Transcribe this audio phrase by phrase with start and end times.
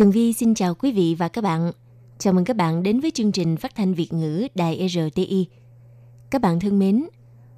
[0.00, 1.72] Tường Vi xin chào quý vị và các bạn.
[2.18, 5.46] Chào mừng các bạn đến với chương trình phát thanh Việt ngữ Đài RTI.
[6.30, 7.06] Các bạn thân mến,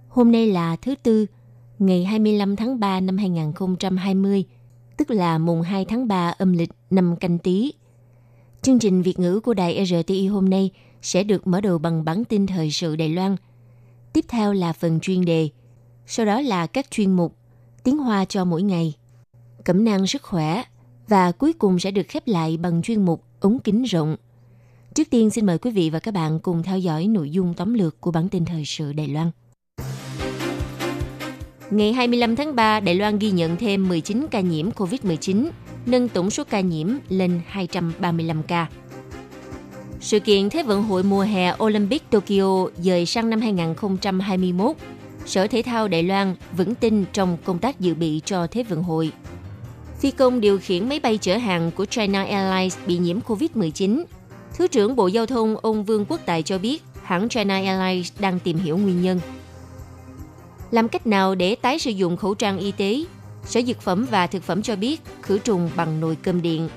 [0.09, 1.27] hôm nay là thứ Tư,
[1.78, 4.45] ngày 25 tháng 3 năm 2020,
[4.96, 7.73] tức là mùng 2 tháng 3 âm lịch năm canh tí.
[8.62, 10.70] Chương trình Việt ngữ của Đài RTI hôm nay
[11.02, 13.37] sẽ được mở đầu bằng bản tin thời sự Đài Loan.
[14.12, 15.48] Tiếp theo là phần chuyên đề,
[16.06, 17.37] sau đó là các chuyên mục
[17.84, 18.95] Tiếng Hoa cho mỗi ngày,
[19.65, 20.62] Cẩm nang sức khỏe,
[21.09, 24.16] và cuối cùng sẽ được khép lại bằng chuyên mục ống kính rộng.
[24.95, 27.74] Trước tiên xin mời quý vị và các bạn cùng theo dõi nội dung tóm
[27.74, 29.30] lược của bản tin thời sự Đài Loan.
[31.71, 35.49] Ngày 25 tháng 3, Đài Loan ghi nhận thêm 19 ca nhiễm COVID-19,
[35.87, 38.66] nâng tổng số ca nhiễm lên 235 ca.
[40.01, 44.76] Sự kiện Thế vận hội mùa hè Olympic Tokyo dời sang năm 2021,
[45.26, 48.82] Sở Thể thao Đài Loan vững tin trong công tác dự bị cho Thế vận
[48.82, 49.13] hội
[50.02, 54.04] phi công điều khiển máy bay chở hàng của China Airlines bị nhiễm COVID-19.
[54.54, 58.38] Thứ trưởng Bộ Giao thông ông Vương Quốc Tài cho biết hãng China Airlines đang
[58.38, 59.20] tìm hiểu nguyên nhân.
[60.70, 63.04] Làm cách nào để tái sử dụng khẩu trang y tế?
[63.45, 66.69] Sở Dược phẩm và Thực phẩm cho biết khử trùng bằng nồi cơm điện.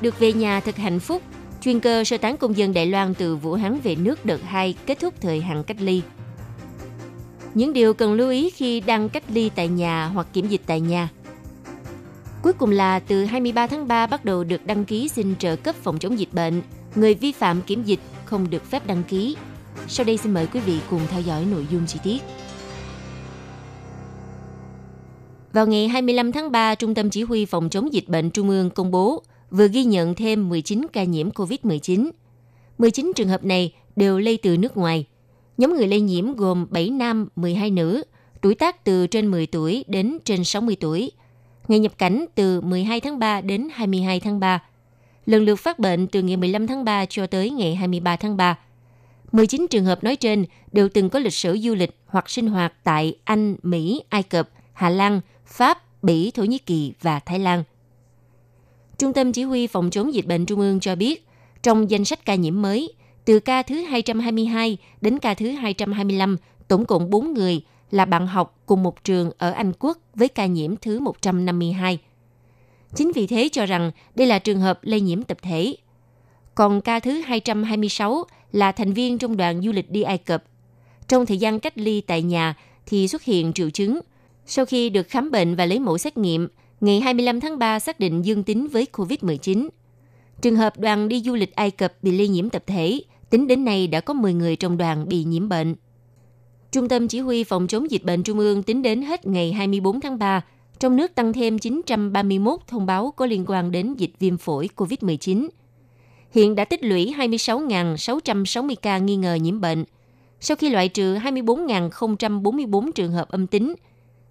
[0.00, 1.22] Được về nhà thật hạnh phúc,
[1.62, 4.74] chuyên cơ sơ tán công dân Đài Loan từ Vũ Hán về nước đợt 2
[4.86, 6.02] kết thúc thời hạn cách ly.
[7.54, 10.80] Những điều cần lưu ý khi đang cách ly tại nhà hoặc kiểm dịch tại
[10.80, 11.08] nhà–
[12.42, 15.74] Cuối cùng là từ 23 tháng 3 bắt đầu được đăng ký xin trợ cấp
[15.74, 16.62] phòng chống dịch bệnh.
[16.94, 19.36] Người vi phạm kiểm dịch không được phép đăng ký.
[19.88, 22.18] Sau đây xin mời quý vị cùng theo dõi nội dung chi tiết.
[25.52, 28.70] Vào ngày 25 tháng 3, Trung tâm Chỉ huy Phòng chống dịch bệnh Trung ương
[28.70, 32.10] công bố vừa ghi nhận thêm 19 ca nhiễm COVID-19.
[32.78, 35.06] 19 trường hợp này đều lây từ nước ngoài.
[35.58, 38.04] Nhóm người lây nhiễm gồm 7 nam, 12 nữ,
[38.40, 41.12] tuổi tác từ trên 10 tuổi đến trên 60 tuổi–
[41.72, 44.62] ngày nhập cảnh từ 12 tháng 3 đến 22 tháng 3,
[45.26, 48.58] lần lượt phát bệnh từ ngày 15 tháng 3 cho tới ngày 23 tháng 3.
[49.32, 52.72] 19 trường hợp nói trên đều từng có lịch sử du lịch hoặc sinh hoạt
[52.84, 57.64] tại Anh, Mỹ, Ai Cập, Hà Lan, Pháp, Bỉ, Thổ Nhĩ Kỳ và Thái Lan.
[58.98, 61.26] Trung tâm Chỉ huy Phòng chống dịch bệnh Trung ương cho biết,
[61.62, 62.92] trong danh sách ca nhiễm mới,
[63.24, 66.36] từ ca thứ 222 đến ca thứ 225,
[66.68, 67.62] tổng cộng 4 người
[67.92, 71.98] là bạn học cùng một trường ở Anh Quốc với ca nhiễm thứ 152.
[72.94, 75.76] Chính vì thế cho rằng đây là trường hợp lây nhiễm tập thể.
[76.54, 80.44] Còn ca thứ 226 là thành viên trong đoàn du lịch đi Ai Cập.
[81.08, 82.54] Trong thời gian cách ly tại nhà
[82.86, 84.00] thì xuất hiện triệu chứng.
[84.46, 86.48] Sau khi được khám bệnh và lấy mẫu xét nghiệm,
[86.80, 89.68] ngày 25 tháng 3 xác định dương tính với COVID-19.
[90.42, 93.00] Trường hợp đoàn đi du lịch Ai Cập bị lây nhiễm tập thể,
[93.30, 95.74] tính đến nay đã có 10 người trong đoàn bị nhiễm bệnh.
[96.72, 100.00] Trung tâm Chỉ huy Phòng chống dịch bệnh Trung ương tính đến hết ngày 24
[100.00, 100.44] tháng 3,
[100.78, 105.48] trong nước tăng thêm 931 thông báo có liên quan đến dịch viêm phổi COVID-19.
[106.30, 109.84] Hiện đã tích lũy 26.660 ca nghi ngờ nhiễm bệnh,
[110.40, 113.74] sau khi loại trừ 24.044 trường hợp âm tính,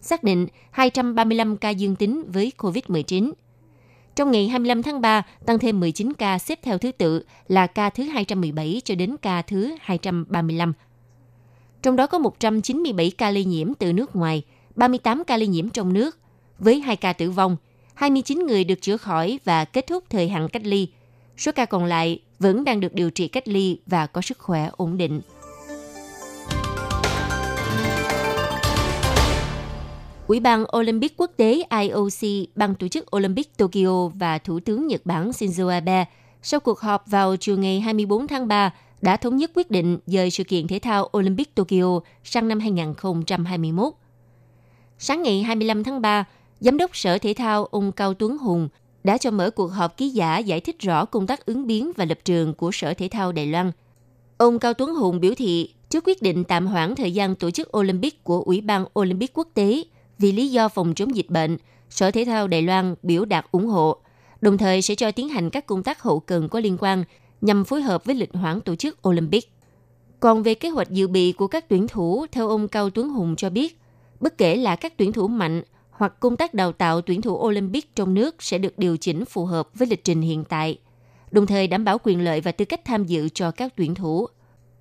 [0.02, 3.31] xác định 235 ca dương tính với COVID-19.
[4.16, 7.90] Trong ngày 25 tháng 3, tăng thêm 19 ca xếp theo thứ tự là ca
[7.90, 10.73] thứ 217 cho đến ca thứ 235
[11.81, 14.44] trong đó có 197 ca lây nhiễm từ nước ngoài,
[14.75, 16.18] 38 ca lây nhiễm trong nước,
[16.59, 17.58] với 2 ca tử vong,
[17.94, 20.88] 29 người được chữa khỏi và kết thúc thời hạn cách ly.
[21.38, 24.70] Số ca còn lại vẫn đang được điều trị cách ly và có sức khỏe
[24.78, 25.22] ổn định.
[30.28, 35.02] Ủy ban Olympic quốc tế IOC, ban tổ chức Olympic Tokyo và Thủ tướng Nhật
[35.06, 36.06] Bản Shinzo Abe
[36.44, 40.32] sau cuộc họp vào chiều ngày 24 tháng 3 đã thống nhất quyết định dời
[40.32, 43.94] sự kiện thể thao Olympic Tokyo sang năm 2021.
[45.00, 46.26] Sáng ngày 25 tháng 3,
[46.59, 48.70] Giám đốc Sở Thể thao ông Cao Tuấn Hùng
[49.03, 52.06] đã cho mở cuộc họp ký giả giải thích rõ công tác ứng biến và
[52.06, 53.72] lập trường của Sở Thể thao Đài Loan.
[54.38, 57.78] Ông Cao Tuấn Hùng biểu thị trước quyết định tạm hoãn thời gian tổ chức
[57.78, 59.84] Olympic của Ủy ban Olympic quốc tế
[60.20, 61.58] vì lý do phòng chống dịch bệnh,
[61.90, 63.97] Sở Thể thao Đài Loan biểu đạt ủng hộ,
[64.42, 67.04] đồng thời sẽ cho tiến hành các công tác hậu cần có liên quan
[67.41, 69.52] nhằm phối hợp với lịch hoãn tổ chức Olympic.
[70.20, 73.35] Còn về kế hoạch dự bị của các tuyển thủ, theo ông Cao Tuấn Hùng
[73.35, 73.79] cho biết,
[74.20, 77.96] bất kể là các tuyển thủ mạnh hoặc công tác đào tạo tuyển thủ Olympic
[77.96, 80.79] trong nước sẽ được điều chỉnh phù hợp với lịch trình hiện tại,
[81.32, 84.28] đồng thời đảm bảo quyền lợi và tư cách tham dự cho các tuyển thủ.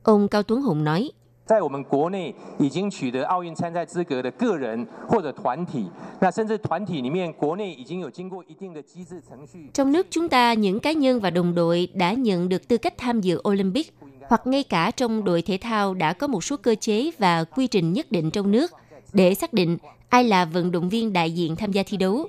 [0.03, 1.11] Ông Cao Tuấn Hùng nói,
[1.50, 5.86] 在我们国内已经取得奥运参赛资格的个人或者团体，
[6.20, 9.70] 那甚至团体里面，国内已经有经过一定的机制程序。
[9.74, 12.98] Trong nước chúng ta, những cá nhân và đồng đội đã nhận được tư cách
[12.98, 13.94] tham dự Olympic,
[14.28, 17.68] hoặc ngay cả trong đội thể thao đã có một số cơ chế và quy
[17.68, 18.72] trình nhất định trong nước
[19.14, 19.78] để xác định
[20.10, 22.28] ai là vận động viên đại diện tham gia thi đấu.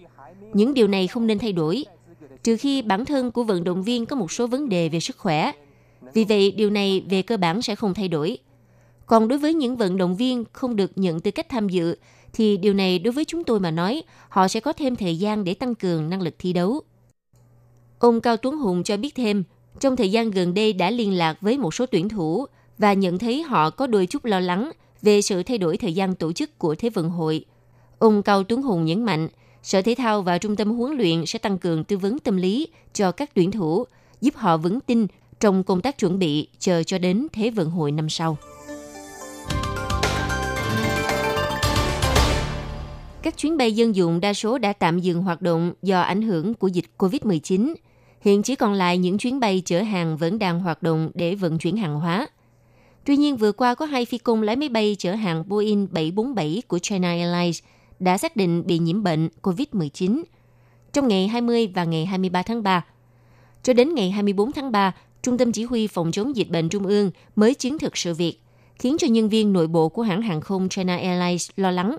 [0.53, 1.85] Những điều này không nên thay đổi,
[2.43, 5.19] trừ khi bản thân của vận động viên có một số vấn đề về sức
[5.19, 5.53] khỏe.
[6.15, 8.38] Vì vậy, điều này về cơ bản sẽ không thay đổi.
[9.12, 11.96] Còn đối với những vận động viên không được nhận tư cách tham dự,
[12.34, 15.44] thì điều này đối với chúng tôi mà nói, họ sẽ có thêm thời gian
[15.44, 16.81] để tăng cường năng lực thi đấu.
[18.00, 19.44] Ông Cao Tuấn Hùng cho biết thêm,
[19.80, 22.46] trong thời gian gần đây đã liên lạc với một số tuyển thủ
[22.78, 24.72] và nhận thấy họ có đôi chút lo lắng
[25.02, 27.46] về sự thay đổi thời gian tổ chức của Thế vận hội.
[28.00, 29.28] Ông Cao Tuấn Hùng nhấn mạnh,
[29.63, 32.68] Sở Thể thao và Trung tâm huấn luyện sẽ tăng cường tư vấn tâm lý
[32.94, 33.84] cho các tuyển thủ,
[34.22, 35.08] giúp họ vững tin
[35.40, 38.38] trong công tác chuẩn bị chờ cho đến Thế vận hội năm sau.
[43.24, 46.54] Các chuyến bay dân dụng đa số đã tạm dừng hoạt động do ảnh hưởng
[46.54, 47.74] của dịch COVID-19.
[48.22, 51.58] Hiện chỉ còn lại những chuyến bay chở hàng vẫn đang hoạt động để vận
[51.58, 52.28] chuyển hàng hóa.
[53.06, 56.62] Tuy nhiên, vừa qua có hai phi công lái máy bay chở hàng Boeing 747
[56.68, 57.60] của China Airlines
[58.00, 60.24] đã xác định bị nhiễm bệnh COVID-19
[60.94, 62.86] trong ngày 20 và ngày 23 tháng 3.
[63.64, 64.92] Cho đến ngày 24 tháng 3,
[65.22, 68.42] Trung tâm Chỉ huy Phòng chống dịch bệnh Trung ương mới chứng thực sự việc,
[68.80, 71.98] khiến cho nhân viên nội bộ của hãng hàng không China Airlines lo lắng.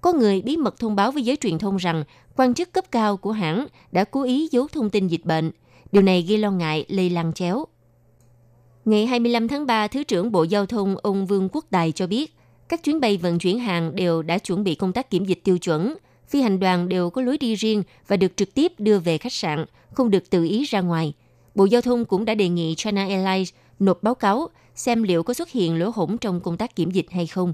[0.00, 2.04] Có người bí mật thông báo với giới truyền thông rằng
[2.36, 5.50] quan chức cấp cao của hãng đã cố ý giấu thông tin dịch bệnh.
[5.92, 7.64] Điều này gây lo ngại lây lan chéo.
[8.84, 12.34] Ngày 25 tháng 3, Thứ trưởng Bộ Giao thông ông Vương Quốc Tài cho biết,
[12.68, 15.58] các chuyến bay vận chuyển hàng đều đã chuẩn bị công tác kiểm dịch tiêu
[15.58, 15.96] chuẩn.
[16.28, 19.32] Phi hành đoàn đều có lối đi riêng và được trực tiếp đưa về khách
[19.32, 21.12] sạn, không được tự ý ra ngoài.
[21.54, 25.34] Bộ Giao thông cũng đã đề nghị China Airlines nộp báo cáo xem liệu có
[25.34, 27.52] xuất hiện lỗ hổng trong công tác kiểm dịch hay không.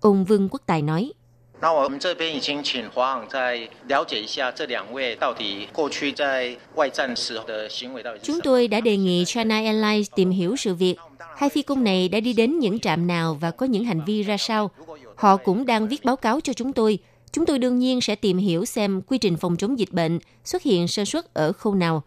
[0.00, 1.12] Ông Vương Quốc Tài nói.
[1.61, 8.41] 那我们这边已经请华航再了解一下这两位到底过去在外站时候的行为到底是什 Chúng 么。
[8.43, 10.95] tôi đã đề nghị China Airlines tìm hiểu sự việc.
[11.35, 14.23] Hai phi công này đã đi đến những trạm nào và có những hành vi
[14.23, 14.71] ra sao.
[15.15, 16.99] Họ cũng đang viết báo cáo cho chúng tôi.
[17.31, 20.63] Chúng tôi đương nhiên sẽ tìm hiểu xem quy trình phòng chống dịch bệnh xuất
[20.63, 22.03] hiện sơ suất ở khâu nào.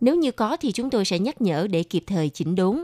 [0.00, 2.82] Nếu như có thì chúng tôi sẽ nhắc nhở để kịp thời chỉnh đốn.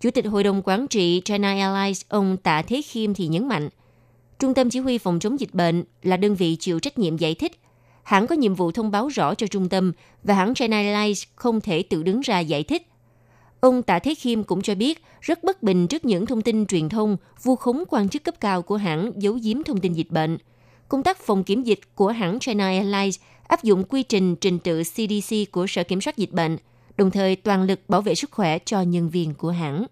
[0.00, 3.68] Chủ tịch Hội đồng Quản trị China Airlines ông Tạ Thế Khiêm thì nhấn mạnh,
[4.39, 7.35] Trung tâm Chỉ huy Phòng chống dịch bệnh là đơn vị chịu trách nhiệm giải
[7.35, 7.59] thích.
[8.03, 9.91] Hãng có nhiệm vụ thông báo rõ cho trung tâm
[10.23, 12.87] và hãng China Airlines không thể tự đứng ra giải thích.
[13.59, 16.89] Ông Tạ Thế Khiêm cũng cho biết rất bất bình trước những thông tin truyền
[16.89, 20.37] thông vu khống quan chức cấp cao của hãng giấu giếm thông tin dịch bệnh.
[20.87, 24.83] Công tác phòng kiểm dịch của hãng China Airlines áp dụng quy trình trình tự
[24.83, 26.57] CDC của Sở Kiểm soát Dịch bệnh,
[26.97, 29.85] đồng thời toàn lực bảo vệ sức khỏe cho nhân viên của hãng.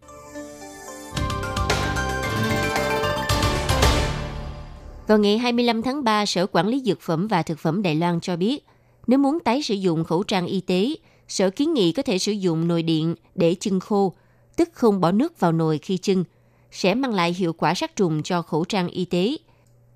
[5.08, 8.20] Vào ngày 25 tháng 3, Sở Quản lý Dược phẩm và Thực phẩm Đài Loan
[8.20, 8.66] cho biết,
[9.08, 10.96] nếu muốn tái sử dụng khẩu trang y tế,
[11.28, 14.14] Sở kiến nghị có thể sử dụng nồi điện để chưng khô,
[14.56, 16.24] tức không bỏ nước vào nồi khi chưng,
[16.72, 19.38] sẽ mang lại hiệu quả sát trùng cho khẩu trang y tế.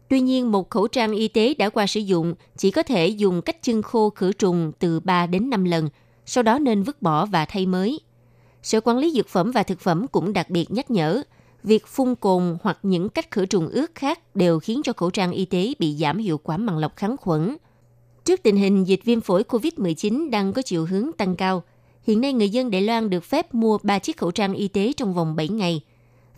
[0.09, 3.41] Tuy nhiên, một khẩu trang y tế đã qua sử dụng chỉ có thể dùng
[3.41, 5.89] cách chưng khô khử trùng từ 3 đến 5 lần,
[6.25, 7.99] sau đó nên vứt bỏ và thay mới.
[8.63, 11.23] Sở Quản lý Dược phẩm và Thực phẩm cũng đặc biệt nhắc nhở,
[11.65, 15.31] việc phun cồn hoặc những cách khử trùng ướt khác đều khiến cho khẩu trang
[15.31, 17.55] y tế bị giảm hiệu quả màng lọc kháng khuẩn.
[18.25, 21.63] Trước tình hình dịch viêm phổi COVID-19 đang có chiều hướng tăng cao,
[22.03, 24.93] hiện nay người dân Đài Loan được phép mua 3 chiếc khẩu trang y tế
[24.97, 25.81] trong vòng 7 ngày.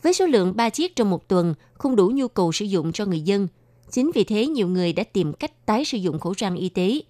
[0.03, 3.05] Với số lượng 3 chiếc trong một tuần không đủ nhu cầu sử dụng cho
[3.05, 3.48] người dân.
[3.91, 7.01] Chính vì thế nhiều người đã tìm cách tái sử dụng khẩu trang y tế.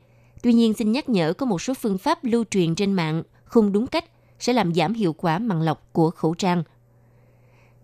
[0.44, 3.72] Tuy nhiên xin nhắc nhở có một số phương pháp lưu truyền trên mạng không
[3.72, 4.06] đúng cách
[4.40, 6.64] sẽ làm giảm hiệu quả màng lọc của khẩu trang.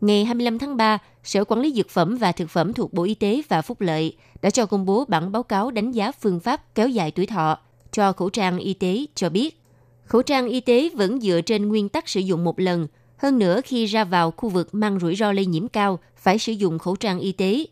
[0.04, 3.14] Ngày 25 tháng 3, Sở Quản lý Dược phẩm và Thực phẩm thuộc Bộ Y
[3.16, 6.76] tế và Phúc lợi đã cho công bố bản báo cáo đánh giá phương pháp
[6.76, 7.58] kéo dài tuổi thọ
[7.92, 9.62] cho khẩu trang y tế cho biết.
[10.06, 12.88] Khẩu trang y tế vẫn dựa trên nguyên tắc sử dụng một lần.
[13.18, 16.52] Hơn nữa, khi ra vào khu vực mang rủi ro lây nhiễm cao, phải sử
[16.52, 17.66] dụng khẩu trang y tế.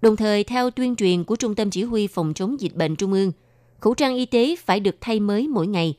[0.00, 3.12] Đồng thời, theo tuyên truyền của Trung tâm Chỉ huy Phòng chống dịch bệnh Trung
[3.12, 3.32] ương,
[3.80, 5.94] khẩu trang y tế phải được thay mới mỗi ngày.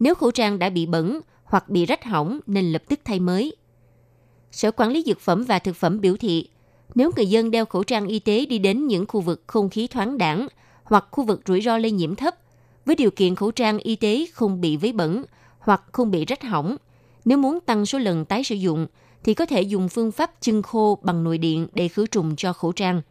[0.00, 3.56] Nếu khẩu trang đã bị bẩn hoặc bị rách hỏng nên lập tức thay mới.
[4.50, 6.48] Sở Quản lý Dược phẩm và Thực phẩm biểu thị,
[6.94, 9.86] nếu người dân đeo khẩu trang y tế đi đến những khu vực không khí
[9.86, 10.48] thoáng đẳng
[10.84, 12.34] hoặc khu vực rủi ro lây nhiễm thấp,
[12.86, 15.24] với điều kiện khẩu trang y tế không bị vấy bẩn
[15.58, 16.76] hoặc không bị rách hỏng,
[17.24, 18.86] nếu muốn tăng số lần tái sử dụng
[19.24, 22.52] thì có thể dùng phương pháp chân khô bằng nồi điện để khử trùng cho
[22.52, 23.02] khẩu trang.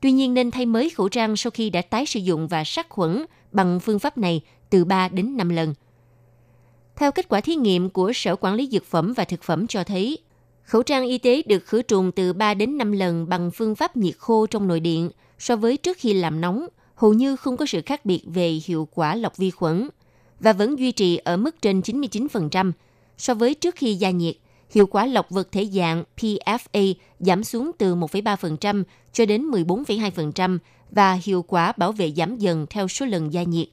[0.00, 2.88] Tuy nhiên nên thay mới khẩu trang sau khi đã tái sử dụng và sát
[2.88, 5.74] khuẩn bằng phương pháp này từ 3 đến 5 lần.
[6.96, 9.84] Theo kết quả thí nghiệm của Sở Quản lý Dược phẩm và Thực phẩm cho
[9.84, 10.18] thấy,
[10.68, 13.96] khẩu trang y tế được khử trùng từ 3 đến 5 lần bằng phương pháp
[13.96, 17.66] nhiệt khô trong nội điện so với trước khi làm nóng, hầu như không có
[17.66, 19.88] sự khác biệt về hiệu quả lọc vi khuẩn
[20.40, 22.72] và vẫn duy trì ở mức trên 99%
[23.18, 24.34] so với trước khi gia nhiệt.
[24.70, 28.82] Hiệu quả lọc vật thể dạng PFA giảm xuống từ 1,3%
[29.12, 30.58] cho đến 14,2%
[30.90, 33.68] và hiệu quả bảo vệ giảm dần theo số lần gia nhiệt.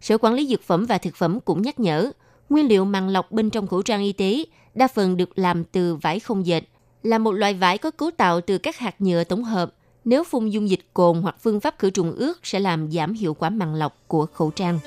[0.00, 2.12] Sở Quản lý Dược phẩm và Thực phẩm cũng nhắc nhở,
[2.52, 4.44] nguyên liệu màng lọc bên trong khẩu trang y tế
[4.74, 6.64] đa phần được làm từ vải không dệt,
[7.02, 9.74] là một loại vải có cấu tạo từ các hạt nhựa tổng hợp.
[10.04, 13.34] Nếu phun dung dịch cồn hoặc phương pháp khử trùng ướt sẽ làm giảm hiệu
[13.34, 14.78] quả màng lọc của khẩu trang.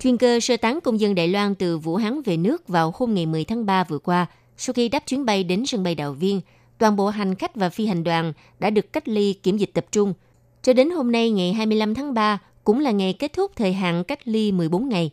[0.00, 3.14] Chuyên cơ sơ tán công dân Đài Loan từ Vũ Hán về nước vào hôm
[3.14, 4.26] ngày 10 tháng 3 vừa qua,
[4.56, 6.40] sau khi đáp chuyến bay đến sân bay Đào Viên,
[6.78, 9.86] toàn bộ hành khách và phi hành đoàn đã được cách ly kiểm dịch tập
[9.92, 10.14] trung.
[10.62, 14.04] Cho đến hôm nay ngày 25 tháng 3 cũng là ngày kết thúc thời hạn
[14.04, 15.10] cách ly 14 ngày.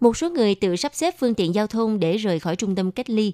[0.00, 2.90] Một số người tự sắp xếp phương tiện giao thông để rời khỏi trung tâm
[2.90, 3.32] cách ly.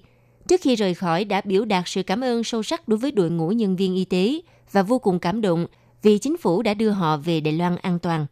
[0.48, 3.30] Trước khi rời khỏi đã biểu đạt sự cảm ơn sâu sắc đối với đội
[3.30, 4.40] ngũ nhân viên y tế
[4.72, 5.66] và vô cùng cảm động
[6.02, 8.26] vì chính phủ đã đưa họ về Đài Loan an toàn.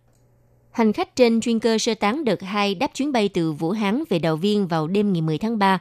[0.71, 4.05] Hành khách trên chuyên cơ sơ tán đợt 2 đáp chuyến bay từ Vũ Hán
[4.09, 5.79] về Đào Viên vào đêm ngày 10 tháng 3.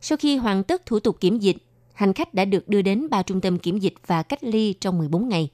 [0.00, 1.56] Sau khi hoàn tất thủ tục kiểm dịch,
[1.92, 4.98] hành khách đã được đưa đến ba trung tâm kiểm dịch và cách ly trong
[4.98, 5.50] 14 ngày.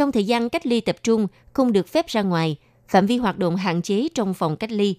[0.00, 2.56] Trong thời gian cách ly tập trung, không được phép ra ngoài,
[2.88, 4.94] phạm vi hoạt động hạn chế trong phòng cách ly.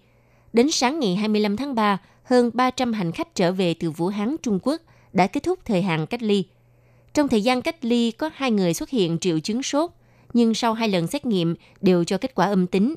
[0.54, 4.36] Đến sáng ngày 25 tháng 3, hơn 300 hành khách trở về từ Vũ Hán,
[4.42, 4.82] Trung Quốc
[5.14, 6.44] đã kết thúc thời hạn cách ly.
[7.14, 9.92] Trong thời gian cách ly có hai người xuất hiện triệu chứng sốt,
[10.34, 12.96] nhưng sau hai lần xét nghiệm đều cho kết quả âm tính.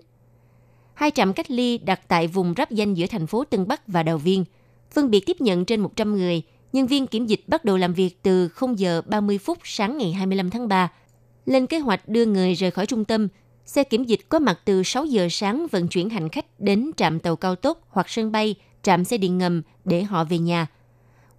[0.95, 4.03] Hai trạm cách ly đặt tại vùng rắp danh giữa thành phố Tân Bắc và
[4.03, 4.45] Đào Viên,
[4.91, 6.43] phân biệt tiếp nhận trên 100 người.
[6.73, 10.13] Nhân viên kiểm dịch bắt đầu làm việc từ 0 giờ 30 phút sáng ngày
[10.13, 10.91] 25 tháng 3.
[11.47, 13.29] Lên kế hoạch đưa người rời khỏi trung tâm,
[13.67, 17.21] xe kiểm dịch có mặt từ 6 giờ sáng vận chuyển hành khách đến trạm
[17.21, 20.67] tàu cao tốc hoặc sân bay, trạm xe điện ngầm để họ về nhà.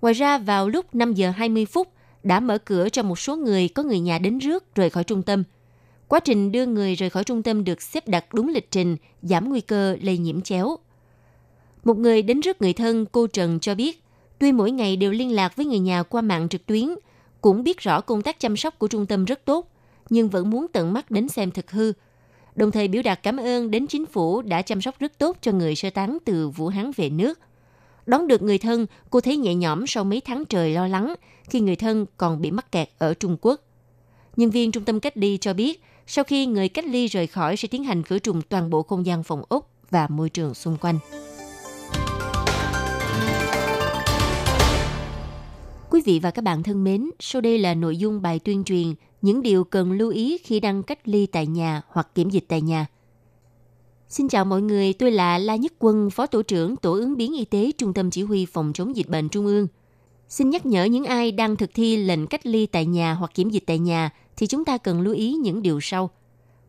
[0.01, 1.87] Ngoài ra, vào lúc 5 giờ 20 phút,
[2.23, 5.23] đã mở cửa cho một số người có người nhà đến rước rời khỏi trung
[5.23, 5.43] tâm–
[6.07, 9.49] Quá trình đưa người rời khỏi trung tâm được xếp đặt đúng lịch trình, giảm
[9.49, 10.77] nguy cơ lây nhiễm chéo.
[11.83, 14.03] Một người đến rước người thân, cô Trần cho biết,
[14.39, 16.89] tuy mỗi ngày đều liên lạc với người nhà qua mạng trực tuyến,
[17.41, 19.71] cũng biết rõ công tác chăm sóc của trung tâm rất tốt,
[20.09, 21.93] nhưng vẫn muốn tận mắt đến xem thực hư.
[22.55, 25.51] Đồng thời biểu đạt cảm ơn đến chính phủ đã chăm sóc rất tốt cho
[25.51, 27.39] người sơ tán từ Vũ Hán về nước.
[28.05, 31.15] Đón được người thân, cô thấy nhẹ nhõm sau mấy tháng trời lo lắng
[31.49, 33.61] khi người thân còn bị mắc kẹt ở Trung Quốc.
[34.35, 37.57] Nhân viên trung tâm cách ly cho biết, sau khi người cách ly rời khỏi
[37.57, 40.77] sẽ tiến hành khử trùng toàn bộ không gian phòng ốc và môi trường xung
[40.81, 40.99] quanh.
[45.89, 48.93] Quý vị và các bạn thân mến, sau đây là nội dung bài tuyên truyền
[49.25, 52.61] những điều cần lưu ý khi đang cách ly tại nhà hoặc kiểm dịch tại
[52.61, 52.85] nhà.
[54.09, 57.33] Xin chào mọi người, tôi là La Nhất Quân, Phó Tổ trưởng Tổ ứng biến
[57.33, 59.67] y tế Trung tâm Chỉ huy Phòng chống dịch bệnh Trung ương.
[60.29, 63.49] Xin nhắc nhở những ai đang thực thi lệnh cách ly tại nhà hoặc kiểm
[63.49, 66.09] dịch tại nhà thì chúng ta cần lưu ý những điều sau.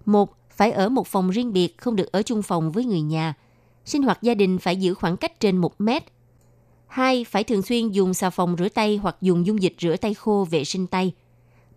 [0.04, 3.34] Một, phải ở một phòng riêng biệt, không được ở chung phòng với người nhà.
[3.84, 6.02] Sinh hoạt gia đình phải giữ khoảng cách trên 1 mét.
[6.86, 10.14] Hai, phải thường xuyên dùng xà phòng rửa tay hoặc dùng dung dịch rửa tay
[10.14, 11.12] khô vệ sinh tay.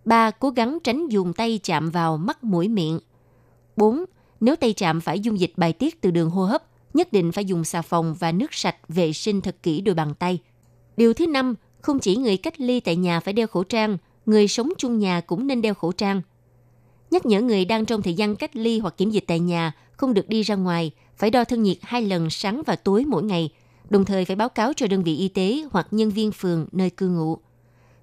[0.06, 3.00] Ba, cố gắng tránh dùng tay chạm vào mắt mũi miệng.
[3.75, 4.06] Bốn,
[4.39, 6.63] nếu tay chạm phải dung dịch bài tiết từ đường hô hấp,
[6.94, 10.13] nhất định phải dùng xà phòng và nước sạch vệ sinh thật kỹ đôi bàn
[10.20, 10.39] tay.
[10.98, 14.48] Điều thứ năm, không chỉ người cách ly tại nhà phải đeo khẩu trang, người
[14.48, 16.22] sống chung nhà cũng nên đeo khẩu trang.
[17.12, 20.13] Nhắc nhở người đang trong thời gian cách ly hoặc kiểm dịch tại nhà không
[20.13, 23.50] được đi ra ngoài, phải đo thân nhiệt hai lần sáng và tối mỗi ngày,
[23.89, 26.89] đồng thời phải báo cáo cho đơn vị y tế hoặc nhân viên phường nơi
[26.89, 27.38] cư ngụ.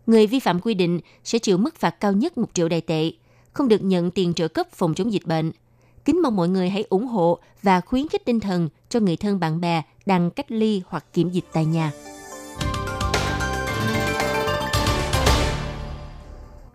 [0.06, 3.10] Người vi phạm quy định sẽ chịu mức phạt cao nhất 1 triệu đài tệ,
[3.52, 5.52] không được nhận tiền trợ cấp phòng chống dịch bệnh.
[6.04, 9.40] Kính mong mọi người hãy ủng hộ và khuyến khích tinh thần cho người thân
[9.40, 11.92] bạn bè đang cách ly hoặc kiểm dịch tại nhà.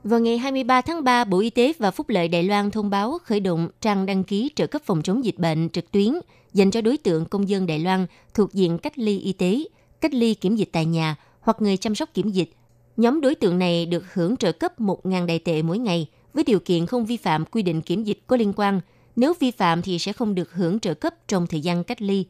[0.03, 3.17] Vào ngày 23 tháng 3, Bộ Y tế và Phúc lợi Đài Loan thông báo
[3.23, 6.13] khởi động trang đăng ký trợ cấp phòng chống dịch bệnh trực tuyến
[6.53, 9.63] dành cho đối tượng công dân Đài Loan thuộc diện cách ly y tế,
[10.01, 12.53] cách ly kiểm dịch tại nhà hoặc người chăm sóc kiểm dịch.
[12.97, 16.59] Nhóm đối tượng này được hưởng trợ cấp 1.000 đại tệ mỗi ngày với điều
[16.59, 18.81] kiện không vi phạm quy định kiểm dịch có liên quan.
[19.15, 22.25] Nếu vi phạm thì sẽ không được hưởng trợ cấp trong thời gian cách ly.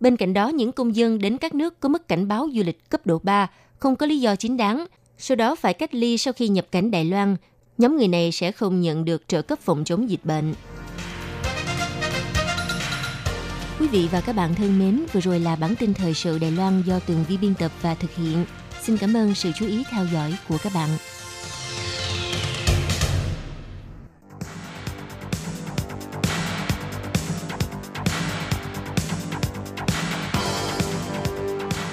[0.00, 2.90] Bên cạnh đó, những công dân đến các nước có mức cảnh báo du lịch
[2.90, 4.86] cấp độ 3 không có lý do chính đáng
[5.18, 7.36] sau đó phải cách ly sau khi nhập cảnh Đài Loan.
[7.78, 10.54] Nhóm người này sẽ không nhận được trợ cấp phòng chống dịch bệnh.
[13.80, 16.50] Quý vị và các bạn thân mến, vừa rồi là bản tin thời sự Đài
[16.50, 18.44] Loan do Tường Vi biên tập và thực hiện.
[18.82, 20.88] Xin cảm ơn sự chú ý theo dõi của các bạn.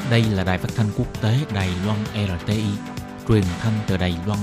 [0.09, 2.63] Đây là đài phát thanh quốc tế Đài Loan RTI,
[3.27, 4.39] truyền thanh từ Đài Loan.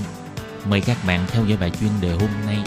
[0.69, 2.57] Mời các bạn theo dõi bài chuyên đề hôm nay.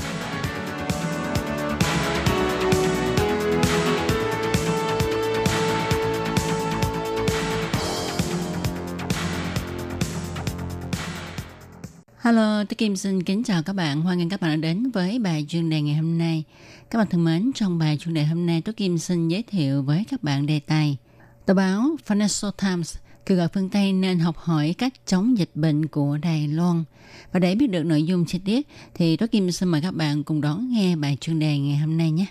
[12.30, 14.00] Hello, tôi Kim xin kính chào các bạn.
[14.00, 16.44] Hoan nghênh các bạn đã đến với bài chuyên đề ngày hôm nay.
[16.90, 19.82] Các bạn thân mến, trong bài chuyên đề hôm nay, tôi Kim xin giới thiệu
[19.82, 20.96] với các bạn đề tài
[21.46, 22.96] Tờ báo Financial Times
[23.26, 26.84] kêu gọi phương Tây nên học hỏi cách chống dịch bệnh của Đài Loan.
[27.32, 30.24] Và để biết được nội dung chi tiết thì tôi Kim xin mời các bạn
[30.24, 32.26] cùng đón nghe bài chuyên đề ngày hôm nay nhé.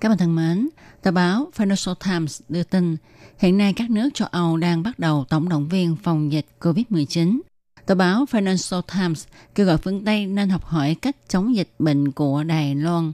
[0.00, 0.68] Các bạn thân mến,
[1.02, 2.96] tờ báo Financial Times đưa tin
[3.38, 7.40] hiện nay các nước châu Âu đang bắt đầu tổng động viên phòng dịch COVID-19.
[7.86, 12.12] Tờ báo Financial Times kêu gọi phương Tây nên học hỏi cách chống dịch bệnh
[12.12, 13.12] của Đài Loan.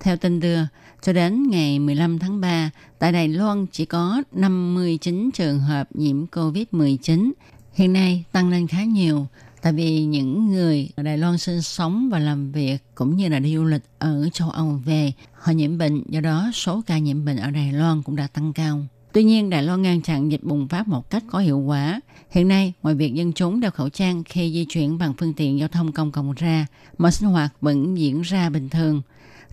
[0.00, 0.60] Theo tin đưa,
[1.02, 6.26] cho đến ngày 15 tháng 3, tại Đài Loan chỉ có 59 trường hợp nhiễm
[6.26, 7.32] COVID-19.
[7.72, 9.26] Hiện nay tăng lên khá nhiều,
[9.64, 13.38] tại vì những người ở Đài Loan sinh sống và làm việc cũng như là
[13.38, 17.24] đi du lịch ở châu Âu về, họ nhiễm bệnh, do đó số ca nhiễm
[17.24, 18.80] bệnh ở Đài Loan cũng đã tăng cao.
[19.12, 22.00] Tuy nhiên, Đài Loan ngăn chặn dịch bùng phát một cách có hiệu quả.
[22.30, 25.58] Hiện nay, ngoài việc dân chúng đeo khẩu trang khi di chuyển bằng phương tiện
[25.58, 26.66] giao thông công cộng ra,
[26.98, 29.02] mọi sinh hoạt vẫn diễn ra bình thường.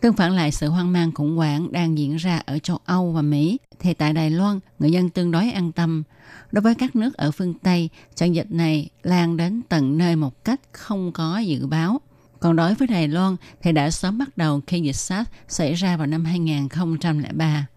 [0.01, 3.21] Tương phản lại sự hoang mang khủng hoảng đang diễn ra ở châu Âu và
[3.21, 6.03] Mỹ, thì tại Đài Loan, người dân tương đối an tâm.
[6.51, 10.45] Đối với các nước ở phương Tây, trận dịch này lan đến tận nơi một
[10.45, 12.01] cách không có dự báo.
[12.39, 15.97] Còn đối với Đài Loan thì đã sớm bắt đầu khi dịch SARS xảy ra
[15.97, 17.67] vào năm 2003.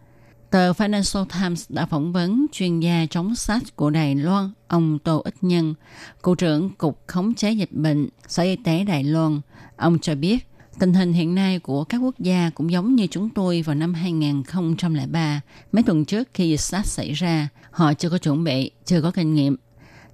[0.50, 5.22] Tờ Financial Times đã phỏng vấn chuyên gia chống SARS của Đài Loan, ông Tô
[5.24, 5.74] Ích Nhân,
[6.22, 9.40] Cục trưởng Cục Khống chế Dịch bệnh, Sở Y tế Đài Loan.
[9.76, 13.30] Ông cho biết, tình hình hiện nay của các quốc gia cũng giống như chúng
[13.30, 15.40] tôi vào năm 2003.
[15.72, 19.10] Mấy tuần trước khi dịch SARS xảy ra, họ chưa có chuẩn bị, chưa có
[19.10, 19.56] kinh nghiệm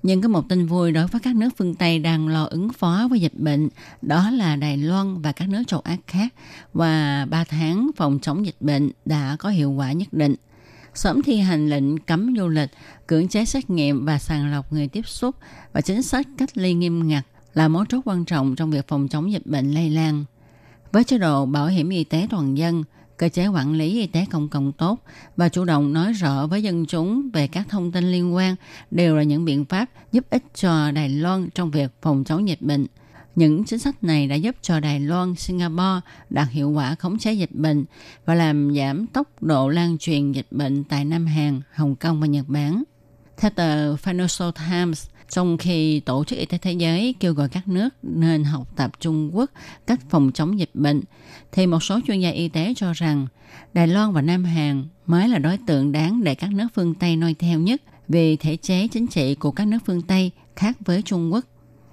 [0.03, 3.07] nhưng có một tin vui đối với các nước phương Tây đang lo ứng phó
[3.11, 3.69] với dịch bệnh,
[4.03, 6.35] đó là Đài Loan và các nước châu Á khác.
[6.73, 10.35] Và 3 tháng phòng chống dịch bệnh đã có hiệu quả nhất định.
[10.95, 12.71] Sớm thi hành lệnh cấm du lịch,
[13.07, 15.37] cưỡng chế xét nghiệm và sàng lọc người tiếp xúc
[15.73, 19.09] và chính sách cách ly nghiêm ngặt là mấu chốt quan trọng trong việc phòng
[19.09, 20.25] chống dịch bệnh lây lan.
[20.93, 22.85] Với chế độ bảo hiểm y tế toàn dân,
[23.17, 24.99] cơ chế quản lý y tế công cộng tốt
[25.37, 28.57] và chủ động nói rõ với dân chúng về các thông tin liên quan
[28.91, 32.63] đều là những biện pháp giúp ích cho Đài Loan trong việc phòng chống dịch
[32.63, 32.87] bệnh.
[33.37, 36.01] Những chính sách này đã giúp cho Đài Loan, Singapore
[36.31, 37.85] đạt hiệu quả khống chế dịch bệnh
[38.25, 42.27] và làm giảm tốc độ lan truyền dịch bệnh tại Nam Hàn, Hồng Kông và
[42.27, 42.83] Nhật Bản.
[43.37, 47.69] Theo tờ Financial Times, trong khi Tổ chức Y tế Thế giới kêu gọi các
[47.69, 49.51] nước nên học tập Trung Quốc
[49.87, 51.03] cách phòng chống dịch bệnh,
[51.53, 53.27] thì một số chuyên gia y tế cho rằng
[53.73, 57.17] Đài Loan và Nam Hàn mới là đối tượng đáng để các nước phương Tây
[57.17, 61.03] noi theo nhất vì thể chế chính trị của các nước phương Tây khác với
[61.03, 61.45] Trung Quốc.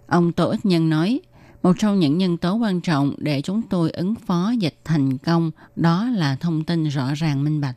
[0.08, 1.20] Ông Tô Ích Nhân nói,
[1.64, 5.52] một trong những nhân tố quan trọng để chúng tôi ứng phó dịch thành công
[5.76, 7.76] đó là thông tin rõ ràng minh bạch.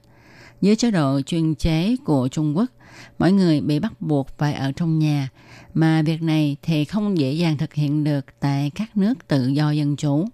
[0.61, 2.71] Dưới chế độ chuyên chế của Trung Quốc,
[3.19, 5.29] mọi người bị bắt buộc phải ở trong nhà,
[5.75, 9.71] mà việc này thì không dễ dàng thực hiện được tại các nước tự do
[9.71, 10.25] dân chủ.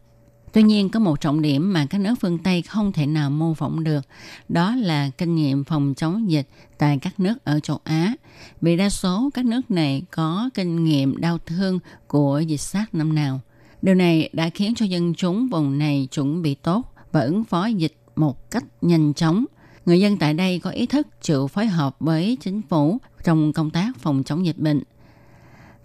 [0.53, 3.55] Tuy nhiên có một trọng điểm mà các nước phương Tây không thể nào mô
[3.55, 4.07] phỏng được,
[4.49, 8.15] đó là kinh nghiệm phòng chống dịch tại các nước ở châu Á.
[8.61, 13.15] Vì đa số các nước này có kinh nghiệm đau thương của dịch sát năm
[13.15, 13.41] nào.
[13.83, 17.67] Điều này đã khiến cho dân chúng vùng này chuẩn bị tốt và ứng phó
[17.67, 19.45] dịch một cách nhanh chóng.
[19.87, 23.71] Người dân tại đây có ý thức chịu phối hợp với chính phủ trong công
[23.71, 24.83] tác phòng chống dịch bệnh.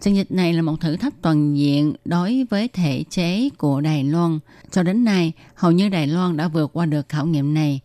[0.02, 4.04] Trận dịch này là một thử thách toàn diện đối với thể chế của Đài
[4.04, 4.40] Loan.
[4.72, 7.80] Cho đến nay, hầu như Đài Loan đã vượt qua được khảo nghiệm này.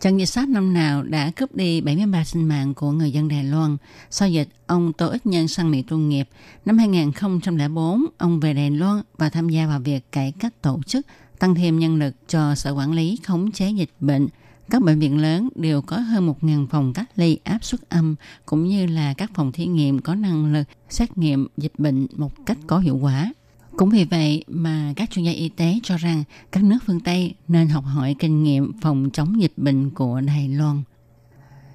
[0.00, 3.44] Trận dịch sát năm nào đã cướp đi 73 sinh mạng của người dân Đài
[3.44, 3.76] Loan.
[4.10, 6.28] Sau dịch, ông Tô Ích Nhân sang Mỹ tu nghiệp.
[6.64, 11.06] Năm 2004, ông về Đài Loan và tham gia vào việc cải cách tổ chức,
[11.38, 14.28] tăng thêm nhân lực cho Sở Quản lý khống chế dịch bệnh–
[14.70, 18.14] các bệnh viện lớn đều có hơn 1.000 phòng cách ly áp suất âm,
[18.46, 22.46] cũng như là các phòng thí nghiệm có năng lực xét nghiệm dịch bệnh một
[22.46, 23.32] cách có hiệu quả.
[23.76, 27.34] Cũng vì vậy mà các chuyên gia y tế cho rằng các nước phương Tây
[27.48, 30.82] nên học hỏi kinh nghiệm phòng chống dịch bệnh của Đài Loan.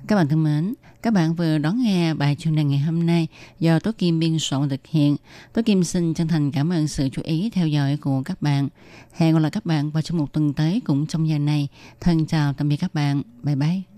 [0.07, 3.27] Các bạn thân mến, các bạn vừa đón nghe bài chuyên đề ngày hôm nay
[3.59, 5.15] do Tố Kim biên soạn thực hiện.
[5.53, 8.69] Tố Kim xin chân thành cảm ơn sự chú ý theo dõi của các bạn.
[9.13, 11.67] Hẹn gặp lại các bạn vào trong một tuần tới cũng trong giờ này.
[11.99, 13.21] Thân chào tạm biệt các bạn.
[13.43, 13.96] Bye bye.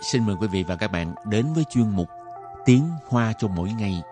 [0.00, 2.08] Xin mời quý vị và các bạn đến với chuyên mục
[2.64, 4.02] Tiếng Hoa cho mỗi ngày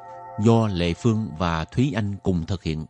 [0.41, 2.87] do Lệ Phương và Thúy Anh cùng thực hiện.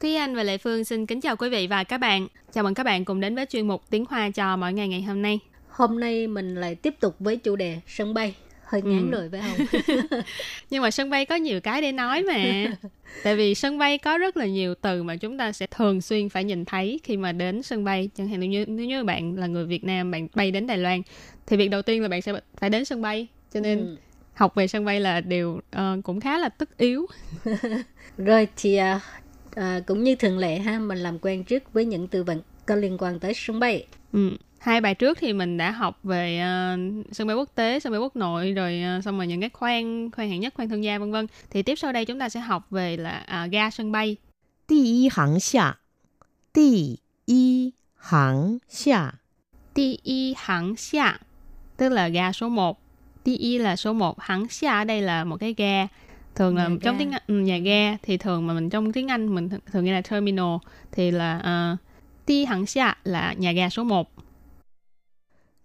[0.00, 2.28] Thúy Anh và Lệ Phương xin kính chào quý vị và các bạn.
[2.52, 5.02] Chào mừng các bạn cùng đến với chuyên mục Tiếng Hoa cho mỗi ngày ngày
[5.02, 5.40] hôm nay.
[5.68, 8.34] Hôm nay mình lại tiếp tục với chủ đề sân bay.
[8.74, 9.16] Hơi ngán Ừ.
[9.16, 9.66] rồi phải không?
[10.70, 12.64] Nhưng mà sân bay có nhiều cái để nói mà.
[13.22, 16.28] Tại vì sân bay có rất là nhiều từ mà chúng ta sẽ thường xuyên
[16.28, 18.10] phải nhìn thấy khi mà đến sân bay.
[18.16, 21.02] Chẳng hạn như nếu như bạn là người Việt Nam, bạn bay đến Đài Loan
[21.46, 23.26] thì việc đầu tiên là bạn sẽ phải đến sân bay.
[23.54, 23.96] Cho nên Ừ.
[24.34, 27.06] học về sân bay là điều ờ, cũng khá là tất yếu.
[28.18, 29.00] Rồi thì à,
[29.86, 32.96] cũng như thường lệ ha, mình làm quen trước với những từ vựng có liên
[32.98, 33.86] quan tới sân bay.
[34.12, 34.30] Ừ
[34.63, 36.77] Hai bài trước thì mình đã học về ờ,
[37.11, 40.11] sân bay quốc tế, sân bay quốc nội rồi ờ, xong rồi những cái khoang
[40.11, 41.27] khoang hạng nhất, khoang thương gia vân vân.
[41.49, 44.17] Thì tiếp sau đây chúng ta sẽ học về là à, ga sân bay.
[44.67, 45.77] 第一航厦，
[46.53, 49.19] 第一航厦，
[49.75, 51.17] Đi y hãng xa
[51.77, 52.79] tức là ga số 1.
[53.25, 55.87] Đi y là số 1, hãng xa ở đây là một cái ga.
[56.35, 56.99] Thường là Nhà trong ga.
[56.99, 59.85] tiếng Anh, ừ, nhà ga thì thường mà mình trong tiếng Anh mình thường, thường
[59.85, 60.55] nghe là terminal
[60.91, 61.37] thì là
[61.73, 61.79] uh,
[62.27, 64.11] đi hãng xa là nhà ga số 1.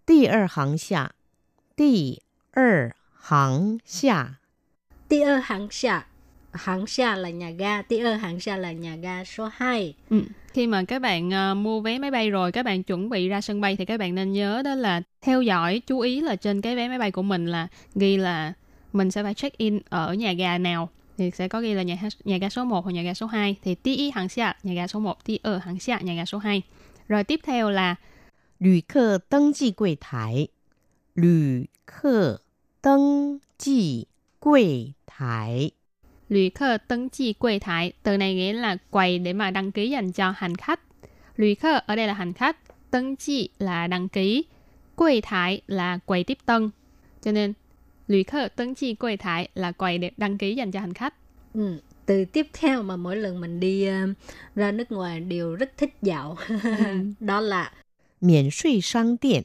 [0.08, 1.12] 第二航厦，
[1.76, 4.38] 第二航厦，
[5.08, 6.06] Ti ơ hãng xa.
[6.52, 9.94] Hãng xa là nhà ga, ti ơ hãng xa là nhà ga số 2.
[10.10, 10.22] Ừ.
[10.52, 13.40] Khi mà các bạn ờ, mua vé máy bay rồi, các bạn chuẩn bị ra
[13.40, 16.60] sân bay thì các bạn nên nhớ đó là theo dõi, chú ý là trên
[16.60, 18.52] cái vé máy bay của mình là ghi là
[18.92, 21.96] mình sẽ phải check in ở nhà ga nào thì sẽ có ghi là nhà
[22.24, 24.74] nhà ga số 1 hoặc nhà ga số 2 thì tí y hàng xa nhà
[24.74, 26.62] ga số 1, tí ở hàng xa nhà ga số 2.
[27.08, 27.94] Rồi tiếp theo là
[28.58, 30.48] 旅客登记柜台，
[31.14, 32.40] 旅客
[32.80, 34.06] 登记
[34.40, 35.70] 柜台，
[36.28, 37.92] lùi khơ登chi quầy thải.
[38.02, 40.80] Từ này nghĩa là quầy để mà đăng ký dành cho hành khách.
[41.36, 42.56] Lùi khơ ở đây là hành khách,
[42.90, 44.44] 登chi là đăng ký,
[44.96, 46.70] quầy thải là quầy tiếp tân.
[47.22, 47.52] Cho nên
[48.08, 51.14] lùi khơ登chi quầy thải là quầy để đăng ký dành cho hành khách.
[51.54, 51.78] Ừ.
[52.06, 54.06] Từ tiếp theo mà mỗi lần mình đi ờ,
[54.54, 56.36] ra nước ngoài đều rất thích dạo.
[57.20, 57.72] Đó là
[58.18, 59.44] 免税商店，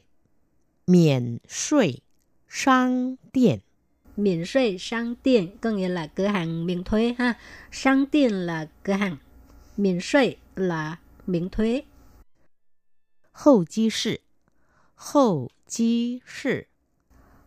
[0.86, 2.02] 免税
[2.48, 3.60] 商店，
[4.16, 7.38] miễn thuế sang tiền có nghĩa là cửa hàng miễn thuế ha.
[7.72, 9.16] Sang tiền là cửa hàng.
[9.76, 11.82] Miễn thuế là miễn thuế.
[13.32, 14.20] 候机室，
[14.94, 16.66] 候机室，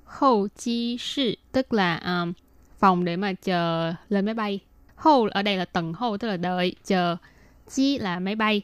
[0.06, 2.34] Hậu chi sư tức là um,
[2.80, 4.60] phòng để mà chờ lên máy bay.
[4.96, 7.18] Hậu ở đây là tầng hậu tức là đợi, chờ.
[7.70, 8.62] Chi là máy bay.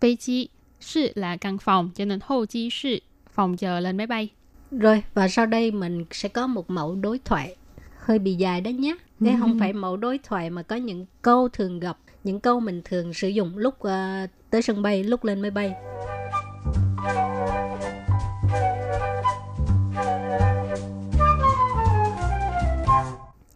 [0.00, 0.48] Phi chi,
[0.85, 2.99] sự là căn phòng, cho nên hô chi sự,
[3.33, 4.29] phòng chờ lên máy bay.
[4.71, 7.55] Rồi, và sau đây mình sẽ có một mẫu đối thoại
[7.97, 8.95] hơi bị dài đó nhé.
[9.19, 9.37] Thế ừ.
[9.39, 13.13] không phải mẫu đối thoại mà có những câu thường gặp, những câu mình thường
[13.13, 15.73] sử dụng lúc uh, tới sân bay, lúc lên máy bay.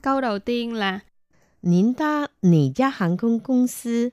[0.01, 0.99] Câu đầu tiên là
[1.61, 4.09] Nín ta nỉ gia hàng công công sư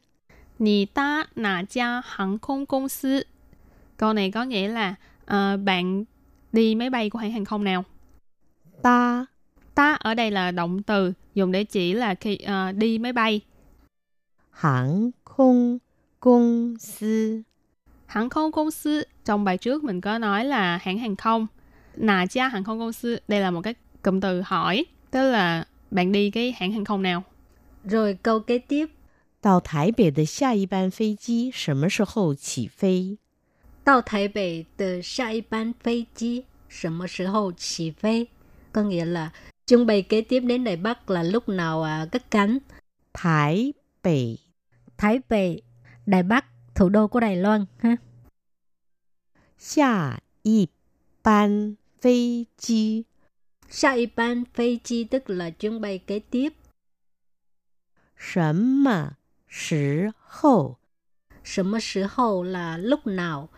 [0.60, 3.26] Nì ta nà cha hàng không công sư.
[3.98, 6.04] Câu này có nghĩa là ờ, bạn
[6.52, 7.84] đi máy bay của hãng hàng không nào.
[8.82, 9.26] 搭
[9.76, 13.42] Ta ở đây là động từ dùng để chỉ là khi ờ, đi máy bay.
[14.52, 15.80] 航空
[16.20, 17.44] 公司，
[18.06, 21.48] Hãng không công sư trong bài trước mình có nói là hãng hàng không.
[21.96, 25.66] Nà cha hàng không công sư đây là một cái cụm từ hỏi, tức là
[25.92, 27.24] bạn đi cái hãng hàng không nào.
[27.84, 28.86] Rồi câu kế tiếp,
[29.46, 33.18] 到台北的下一班飞机什么时候起飞？
[33.84, 38.28] Tàu Thái Bắc từ下一班飞机什么时候起飞?
[38.72, 39.32] Có nghĩa là
[39.66, 42.60] chuyến bay kế tiếp đến Đài Bắc là lúc nào à, cất cánh.
[43.14, 44.38] 台北
[44.98, 45.64] Thái Bắc,
[46.06, 47.98] Đài Bắc, thủ đô của Đài Loan ha.
[49.58, 50.70] 下一
[51.24, 53.06] 班飞机
[53.70, 56.54] Sa y ban phi chi tức là chuyến bay kế tiếp.
[58.16, 60.78] 什么 时候
[61.44, 63.50] 什么时候 là lúc nào.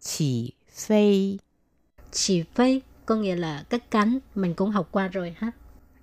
[0.00, 1.38] 起飞？
[2.10, 4.18] Chỉ phi có nghĩa là cất cánh.
[4.34, 5.52] Mình cũng học qua rồi ha.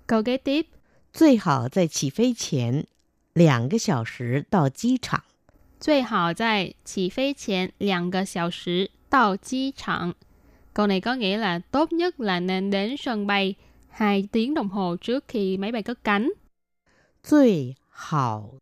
[0.06, 0.66] Câu kế tiếp,
[1.12, 2.86] 最好在起飞前
[3.34, 5.22] 两个小时到机场。
[5.80, 10.14] 最好在起飞前两个小时到机场.
[10.74, 13.54] Câu này có nghĩa là tốt nhất là nên đến sân bay
[13.88, 16.28] 2 tiếng đồng hồ trước khi máy bay cất cánh.
[17.22, 18.54] 最 好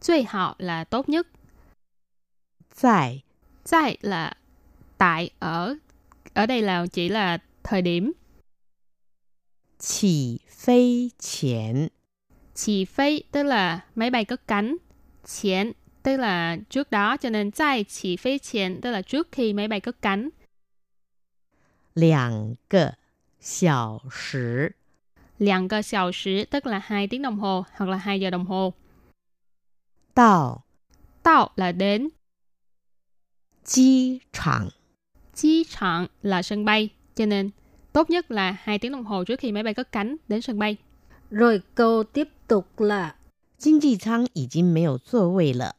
[0.00, 1.26] 最好 là tốt nhất.
[2.74, 3.22] 在
[3.64, 4.36] 在 là
[4.98, 5.76] tại ở.
[6.34, 8.14] Ở đây là chỉ là thời điểm.
[9.78, 11.90] 起飞前
[12.54, 14.76] Chỉ phi tức là máy bay cất cánh.
[15.24, 19.52] Chén tức là trước đó cho nên tại chỉ phi chén tức là trước khi
[19.52, 20.30] máy bay cất cánh.
[21.94, 22.94] 两个
[23.40, 24.76] 小时
[25.38, 28.74] 两个小时tức là 2 tiếng đồng hồ hoặc là 2 giờ đồng hồ.
[30.14, 30.64] 到
[31.22, 32.10] Tao là đến.
[33.64, 34.70] 机场。
[35.34, 36.88] Chi trạng là sân bay.
[37.14, 37.50] Cho nên
[37.92, 40.58] tốt nhất là 2 tiếng đồng hồ trước khi máy bay cất cánh đến sân
[40.58, 40.76] bay.
[41.30, 43.14] Rồi câu tiếp tục là
[43.58, 45.76] 经济舱已经没有座位了。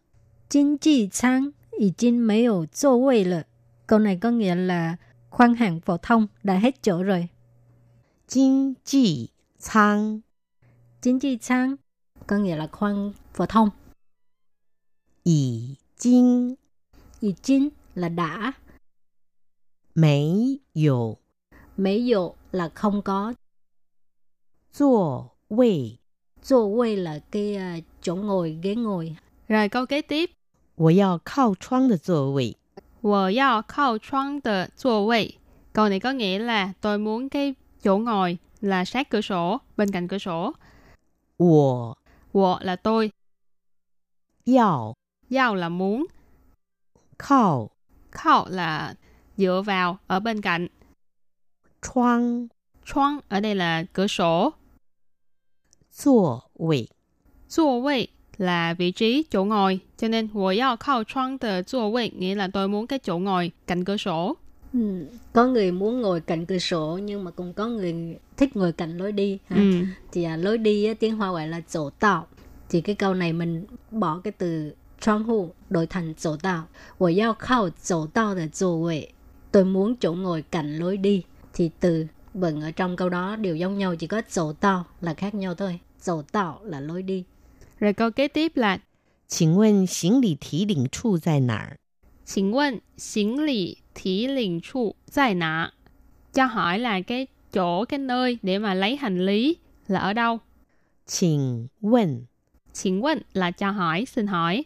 [0.50, 3.44] 经济舱已经没有座位了.
[3.86, 4.98] Câu này có nghĩa là
[5.30, 7.30] khoang hàng phổ thông đã hết chỗ rồi.
[8.28, 10.20] 经济 舱
[11.02, 11.76] Chính trị舱
[12.28, 13.70] có nghĩa là khoang phổ thông.
[15.24, 16.56] 已经
[17.22, 18.54] Ý chính là đã.
[19.96, 21.18] 没有
[21.78, 23.34] Mấy dụ là không có.
[24.74, 26.00] 座位。
[26.42, 29.16] 座位là cái à, chỗ ngồi, ghế ngồi.
[29.48, 30.30] Rồi câu kế tiếp.
[30.76, 32.58] 我要靠窗的座位。
[33.02, 35.38] 我要靠窗的座位.
[35.74, 39.92] Câu này có nghĩa là tôi muốn cái chỗ ngồi là sát cửa sổ, bên
[39.92, 40.54] cạnh cửa sổ.
[41.38, 41.96] 我
[42.34, 43.12] Wo là tôi,
[44.46, 44.94] 要
[45.30, 46.06] giao là muốn,
[47.18, 47.70] 靠
[48.12, 48.96] khao là
[49.38, 50.68] dựa vào, ở bên cạnh.
[51.82, 52.48] 窗
[52.86, 54.54] Choang ở đây là cửa sổ.
[55.92, 56.90] 座位。
[57.50, 63.52] 座位 là vị trí chỗ ngồi, cho nên 我要靠窗的座位 nghĩa là tôi muốn cái chỗ ngồi
[63.68, 64.38] cạnh cửa sổ.
[64.74, 65.06] Ừ.
[65.34, 68.98] Có người muốn ngồi cạnh cửa sổ nhưng mà cũng có người thích ngồi cạnh
[68.98, 69.40] lối đi.
[69.48, 69.56] Ha?
[69.56, 69.86] Ừ.
[70.12, 72.28] Thì à, lối đi á, tiếng Hoa gọi là chỗ tạo.
[72.70, 76.64] Thì cái câu này mình bỏ cái từ窗户đổi thành chỗ tạo.
[76.98, 79.14] 我要靠走道的座位.
[79.52, 81.24] Tôi muốn chỗ ngồi cạnh lối đi.
[81.54, 85.14] Thì từ vần ở trong câu đó đều giống nhau, chỉ có chỗ tạo là
[85.14, 85.80] khác nhau thôi.
[86.06, 87.24] Chỗ tạo là lối đi.
[87.80, 88.80] Rồi câu kế tiếp là
[89.28, 91.78] 请问行李提领处在哪儿？
[92.26, 95.73] 请问行李 thì liền trụ dài nạ.
[96.33, 99.57] Cho hỏi là cái chỗ, cái nơi để mà lấy hành lý
[99.87, 100.39] là ở đâu?
[101.07, 102.25] Chỉnh quần.
[102.73, 104.65] Chỉnh quần là cho hỏi, xin hỏi.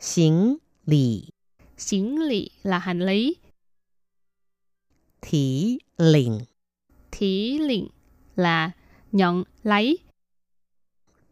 [0.00, 1.24] Xính lý.
[1.76, 3.36] Xính lý là hành lý.
[5.20, 6.40] thì lĩnh.
[7.10, 7.88] thì lĩnh
[8.36, 8.70] là
[9.12, 9.98] nhận lấy.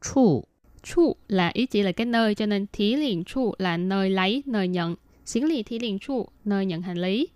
[0.00, 0.44] Chu.
[0.82, 4.42] Chu là ý chỉ là cái nơi, cho nên thí lĩnh chu là nơi lấy,
[4.46, 4.96] nơi nhận.
[5.29, 7.29] Xin lì thí liền chu, nơi nhận hành lý.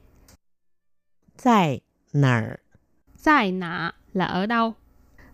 [1.38, 2.60] 在哪儿？
[3.24, 4.74] Tại nạ là ở đâu?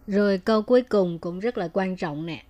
[0.07, 2.45] Rồi câu cuối cùng cũng rất là quan trọng nè.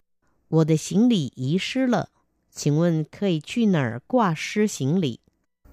[0.50, 2.10] 我的行李遗失了，
[2.52, 5.20] 请问可以去哪儿挂失行李？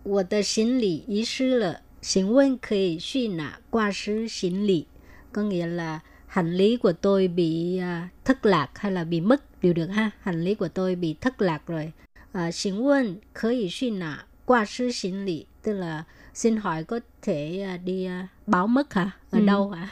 [0.04, 4.86] 我的行李遗失了，请问可以去哪挂失行李?
[5.32, 9.60] Có nghĩa là hành lý của tôi bị à, thất lạc hay là bị mất
[9.62, 10.10] đều được ha.
[10.20, 11.92] Hành lý của tôi bị thất lạc rồi.
[12.32, 15.46] À, xin问可以去哪挂失行李?
[15.62, 16.04] Tức là
[16.34, 19.10] xin hỏi có thể à, đi à, báo mất hả?
[19.30, 19.46] Ở Ừ.
[19.46, 19.88] đâu hả?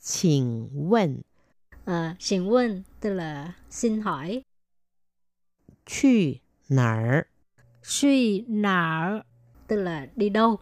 [0.00, 1.22] 请问
[1.84, 4.42] À, xin问 tức là xin hỏi.
[5.86, 7.26] 去哪儿
[7.82, 9.22] Suy nở
[9.68, 10.60] tức là đi đâu.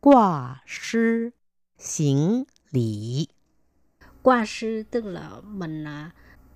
[0.00, 1.32] 挂失
[1.78, 3.28] 行李？
[4.22, 6.10] qua sư tức là mình à,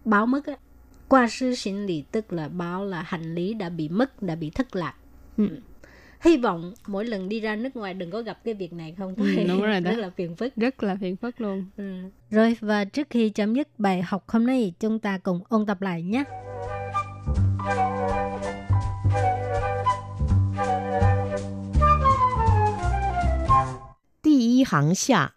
[0.05, 0.57] báo mất á.
[1.10, 4.50] qua sư sinh lý tức là báo là hành lý đã bị mất, đã bị
[4.50, 4.94] thất lạc.
[5.38, 5.50] Ừ.
[5.50, 5.58] ừ.
[6.22, 9.16] Hy vọng mỗi lần đi ra nước ngoài đừng có gặp cái việc này không
[9.16, 9.36] ừ, thôi.
[9.38, 9.92] Ừ, đúng rồi đó.
[9.92, 10.56] Rất là phiền phức.
[10.56, 11.66] Rất là phiền phức luôn.
[11.78, 11.94] Ừ.
[12.30, 15.82] Rồi và trước khi chấm dứt bài học hôm nay chúng ta cùng ôn tập
[15.82, 16.24] lại nhé.
[24.24, 25.28] Đi y hàng xia.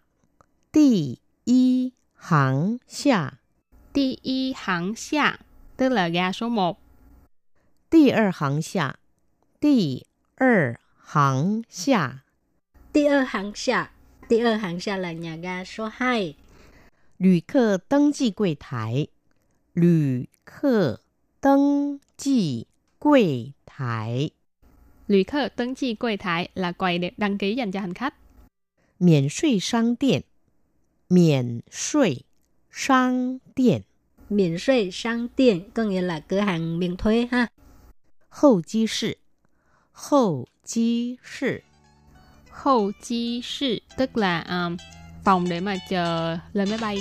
[0.73, 3.17] Đi y hàng xia.
[3.93, 5.23] Đi y hàng xia
[5.81, 6.79] tức là ga số 1.
[7.91, 8.93] Đi er hàng xạ.
[9.61, 10.01] Đi
[10.39, 12.13] er hàng xạ.
[12.93, 13.91] Đi er hàng xạ.
[14.29, 16.35] Đi er hàng xạ là nhà ga số 2.
[17.19, 19.07] Lữ khách đăng ký quầy thái.
[19.75, 20.95] Lữ khách
[21.41, 22.65] đăng ký
[22.99, 24.29] quầy thái.
[25.07, 28.15] Lữ khách đăng ký quầy thái là quầy để đăng ký dành cho hành khách.
[28.99, 30.21] Miễn suy sang điện.
[31.09, 32.21] Miễn suy
[32.71, 33.81] sang điện.
[34.33, 37.49] 免税商店，更有了各行免推哈。
[38.29, 39.17] 候机室，
[39.91, 41.65] 候机室，
[42.49, 44.77] 候机室，得啦，啊、um,，
[45.21, 46.95] 房里嘛就来拜拜。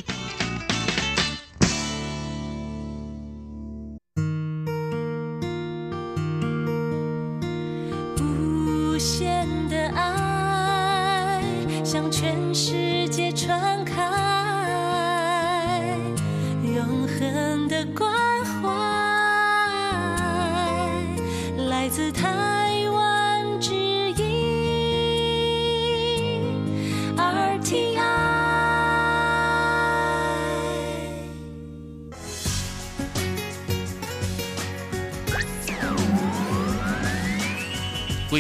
[8.19, 11.41] 无限的爱，
[11.85, 12.80] 向全世。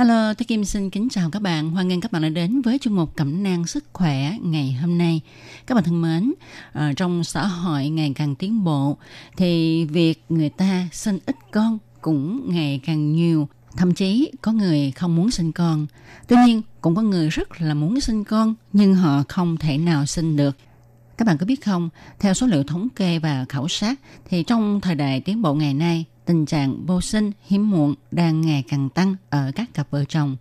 [0.00, 1.70] Hello, Thế Kim xin kính chào các bạn.
[1.70, 4.98] Hoan nghênh các bạn đã đến với chương mục Cẩm nang sức khỏe ngày hôm
[4.98, 5.20] nay.
[5.66, 6.32] Các bạn thân mến,
[6.72, 8.96] ờ, trong xã hội ngày càng tiến bộ
[9.36, 13.48] thì việc người ta sinh ít con cũng ngày càng nhiều.
[13.76, 15.86] Thậm chí có người không muốn sinh con.
[16.28, 20.06] Tuy nhiên cũng có người rất là muốn sinh con nhưng họ không thể nào
[20.06, 20.56] sinh được.
[21.18, 24.80] Các bạn có biết không, theo số liệu thống kê và khảo sát thì trong
[24.80, 28.88] thời đại tiến bộ ngày nay, tình trạng vô sinh hiếm muộn đang ngày càng
[28.88, 30.36] tăng ở các cặp vợ chồng.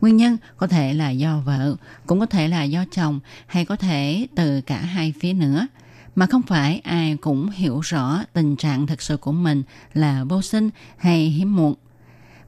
[0.00, 3.76] Nguyên nhân có thể là do vợ, cũng có thể là do chồng hay có
[3.76, 5.66] thể từ cả hai phía nữa.
[6.14, 9.62] Mà không phải ai cũng hiểu rõ tình trạng thực sự của mình
[9.94, 11.74] là vô sinh hay hiếm muộn.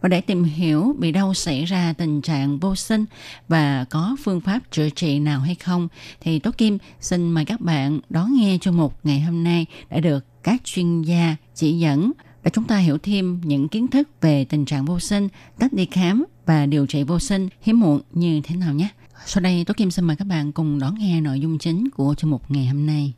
[0.01, 3.05] Và để tìm hiểu bị đâu xảy ra tình trạng vô sinh
[3.48, 5.88] và có phương pháp chữa trị nào hay không
[6.20, 10.01] thì Tố Kim xin mời các bạn đón nghe chương mục ngày hôm nay đã
[10.01, 12.12] được các chuyên gia chỉ dẫn
[12.48, 15.87] để chúng ta hiểu thêm những kiến thức về tình trạng vô sinh, cách đi
[15.87, 18.88] khám và điều trị vô sinh hiếm muộn như thế nào nhé.
[19.26, 22.14] Sau đây Tố Kim xin mời các bạn cùng đón nghe nội dung chính của
[22.18, 23.12] chương mục ngày hôm nay.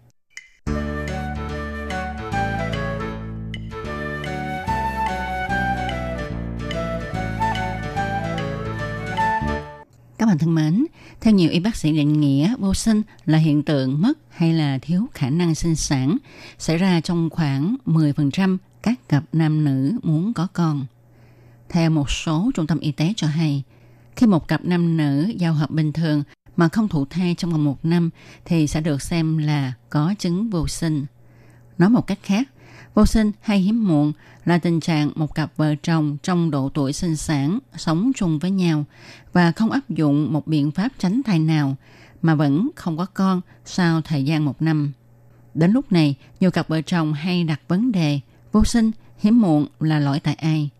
[10.19, 10.87] Các bạn thân mến,
[11.21, 14.79] theo nhiều y bác sĩ định nghĩa, vô sinh là hiện tượng mất hay là
[14.83, 16.17] thiếu khả năng sinh sản
[16.59, 20.87] xảy ra trong khoảng 10% các cặp nam nữ muốn có con.
[21.69, 23.63] Theo một số trung tâm y tế cho hay,
[24.17, 26.23] khi một cặp nam nữ giao hợp bình thường
[26.57, 28.11] mà không thụ thai trong vòng một năm
[28.45, 31.07] thì sẽ được xem là có chứng vô sinh.
[31.79, 32.49] Nói một cách khác,
[32.95, 34.13] vô sinh hay hiếm muộn
[34.45, 38.51] là tình trạng một cặp vợ chồng trong độ tuổi sinh sản sống chung với
[38.51, 38.85] nhau
[39.33, 41.77] và không áp dụng một biện pháp tránh thai nào
[42.23, 44.93] mà vẫn không có con sau thời gian một năm.
[45.55, 48.21] Đến lúc này, nhiều cặp vợ chồng hay đặt vấn đề
[48.53, 50.71] vô sinh, hiếm muộn là lỗi tại ai?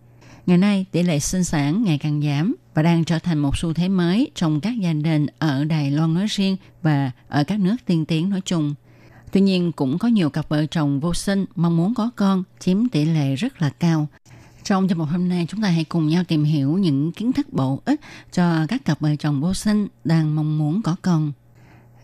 [0.47, 3.73] Ngày nay, tỷ lệ sinh sản ngày càng giảm và đang trở thành một xu
[3.73, 7.77] thế mới trong các gia đình ở Đài Loan nói riêng và ở các nước
[7.87, 8.75] tiên tiến nói chung.
[9.33, 12.89] Tuy nhiên, cũng có nhiều cặp vợ chồng vô sinh mong muốn có con chiếm
[12.89, 14.09] tỷ lệ rất là cao.
[14.65, 17.53] Trong chương mục hôm nay, chúng ta hãy cùng nhau tìm hiểu những kiến thức
[17.53, 18.01] bổ ích
[18.33, 21.33] cho các cặp vợ chồng vô sinh đang mong muốn có con.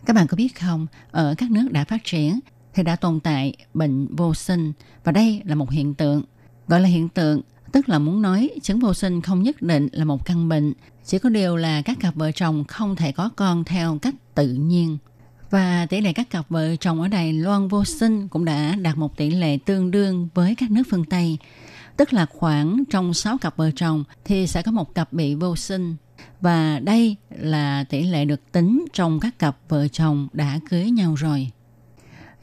[0.05, 2.39] Các bạn có biết không, ở các nước đã phát triển
[2.77, 6.23] thì đã tồn tại bệnh vô sinh và đây là một hiện tượng.
[6.67, 10.05] Gọi là hiện tượng tức là muốn nói chứng vô sinh không nhất định là
[10.05, 10.73] một căn bệnh,
[11.05, 14.47] chỉ có điều là các cặp vợ chồng không thể có con theo cách tự
[14.53, 14.97] nhiên.
[15.49, 18.97] Và tỷ lệ các cặp vợ chồng ở Đài Loan vô sinh cũng đã đạt
[18.97, 21.37] một tỷ lệ tương đương với các nước phương Tây.
[21.97, 25.55] Tức là khoảng trong 6 cặp vợ chồng thì sẽ có một cặp bị vô
[25.55, 25.95] sinh.
[26.41, 31.15] Và đây là tỷ lệ được tính trong các cặp vợ chồng đã cưới nhau
[31.15, 31.51] rồi.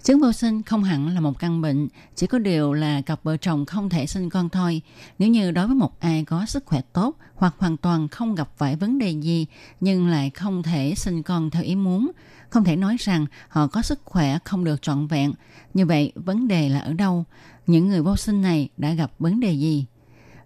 [0.04, 3.36] Chứng vô sinh không hẳn là một căn bệnh, chỉ có điều là cặp vợ
[3.36, 4.82] chồng không thể sinh con thôi.
[5.18, 8.48] Nếu như đối với một ai có sức khỏe tốt hoặc hoàn toàn không gặp
[8.56, 9.46] phải vấn đề gì
[9.80, 12.10] nhưng lại không thể sinh con theo ý muốn,
[12.50, 15.32] không thể nói rằng họ có sức khỏe không được trọn vẹn.
[15.74, 17.24] Như vậy, vấn đề là ở đâu?
[17.66, 19.86] Những người vô sinh này đã gặp vấn đề gì?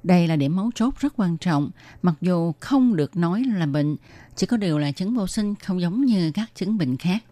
[0.02, 1.70] Đây là điểm mấu chốt rất quan trọng,
[2.02, 3.96] mặc dù không được nói là bệnh,
[4.36, 7.24] chỉ có điều là chứng vô sinh không giống như các chứng bệnh khác.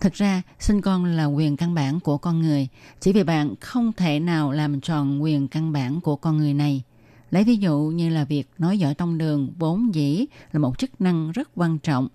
[0.00, 2.68] Thực ra, sinh con là quyền căn bản của con người,
[3.00, 6.82] chỉ vì bạn không thể nào làm tròn quyền căn bản của con người này.
[7.30, 11.00] Lấy ví dụ như là việc nói giỏi tông đường vốn dĩ là một chức
[11.00, 12.08] năng rất quan trọng.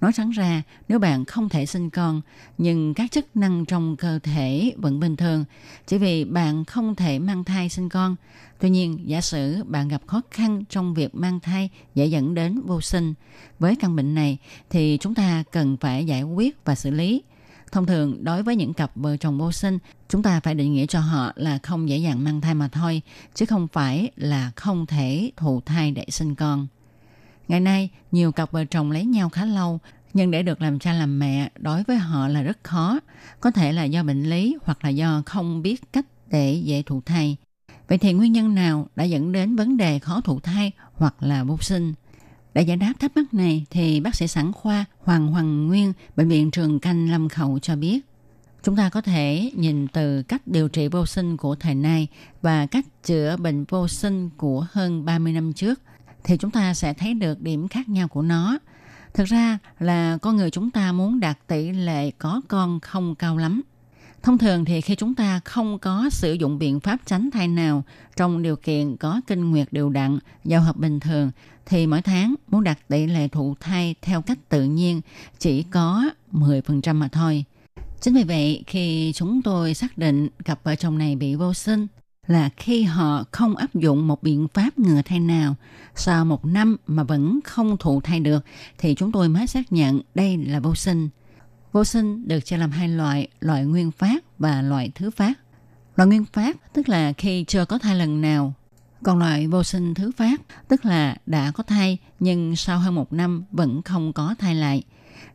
[0.00, 2.20] Nói thẳng ra, nếu bạn không thể sinh con,
[2.58, 5.44] nhưng các chức năng trong cơ thể vẫn bình thường,
[5.86, 8.16] chỉ vì bạn không thể mang thai sinh con.
[8.60, 12.60] Tuy nhiên, giả sử bạn gặp khó khăn trong việc mang thai dễ dẫn đến
[12.60, 13.14] vô sinh.
[13.58, 14.38] Với căn bệnh này
[14.70, 17.22] thì chúng ta cần phải giải quyết và xử lý.
[17.72, 19.78] Thông thường, đối với những cặp vợ chồng vô sinh,
[20.08, 23.02] chúng ta phải định nghĩa cho họ là không dễ dàng mang thai mà thôi,
[23.34, 26.66] chứ không phải là không thể thụ thai để sinh con.
[27.48, 29.78] Ngày nay, nhiều cặp vợ chồng lấy nhau khá lâu,
[30.14, 33.00] nhưng để được làm cha làm mẹ đối với họ là rất khó.
[33.40, 37.00] Có thể là do bệnh lý hoặc là do không biết cách để dễ thụ
[37.00, 37.36] thai.
[37.88, 41.44] Vậy thì nguyên nhân nào đã dẫn đến vấn đề khó thụ thai hoặc là
[41.44, 41.94] vô sinh?
[42.54, 46.28] Để giải đáp thắc mắc này thì bác sĩ sản khoa Hoàng Hoàng Nguyên, Bệnh
[46.28, 48.00] viện Trường Canh Lâm Khẩu cho biết.
[48.62, 52.08] Chúng ta có thể nhìn từ cách điều trị vô sinh của thời nay
[52.42, 55.80] và cách chữa bệnh vô sinh của hơn 30 năm trước
[56.26, 58.58] thì chúng ta sẽ thấy được điểm khác nhau của nó.
[59.14, 63.36] Thực ra là con người chúng ta muốn đạt tỷ lệ có con không cao
[63.36, 63.62] lắm.
[64.22, 67.84] Thông thường thì khi chúng ta không có sử dụng biện pháp tránh thai nào
[68.16, 71.30] trong điều kiện có kinh nguyệt đều đặn, giao hợp bình thường
[71.66, 75.00] thì mỗi tháng muốn đạt tỷ lệ thụ thai theo cách tự nhiên
[75.38, 77.44] chỉ có 10% mà thôi.
[78.00, 81.86] Chính vì vậy, khi chúng tôi xác định cặp vợ chồng này bị vô sinh
[82.26, 85.54] là khi họ không áp dụng một biện pháp ngừa thai nào
[85.94, 88.44] sau một năm mà vẫn không thụ thai được
[88.78, 91.08] thì chúng tôi mới xác nhận đây là vô sinh.
[91.72, 95.38] Vô sinh được chia làm hai loại, loại nguyên phát và loại thứ phát.
[95.96, 98.54] Loại nguyên phát tức là khi chưa có thai lần nào
[99.02, 103.12] còn loại vô sinh thứ phát tức là đã có thai nhưng sau hơn một
[103.12, 104.82] năm vẫn không có thai lại.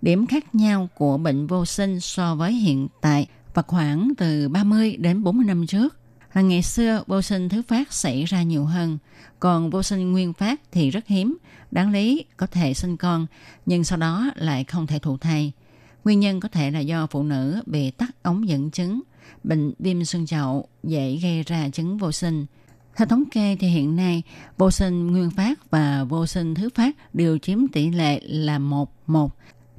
[0.02, 4.98] Điểm khác nhau của bệnh vô sinh so với hiện tại và khoảng từ 30
[4.98, 6.01] đến 40 năm trước
[6.34, 8.98] là ngày xưa vô sinh thứ phát xảy ra nhiều hơn,
[9.40, 11.38] còn vô sinh nguyên phát thì rất hiếm,
[11.72, 13.26] đáng lý có thể sinh con
[13.66, 15.52] nhưng sau đó lại không thể thụ thai.
[16.04, 19.02] Nguyên nhân có thể là do phụ nữ bị tắc ống dẫn chứng,
[19.44, 22.46] bệnh viêm xương chậu dễ gây ra chứng vô sinh–
[22.96, 24.24] theo thống kê thì hiện nay
[24.58, 29.28] vô sinh nguyên phát và vô sinh thứ phát đều chiếm tỷ lệ là 1-1.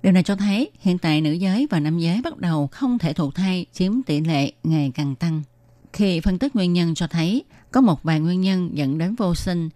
[0.02, 3.12] Điều này cho thấy hiện tại nữ giới và nam giới bắt đầu không thể
[3.12, 5.42] thụ thai chiếm tỷ lệ ngày càng tăng.
[5.92, 9.34] Khi phân tích nguyên nhân cho thấy có một vài nguyên nhân dẫn đến vô
[9.34, 9.68] sinh.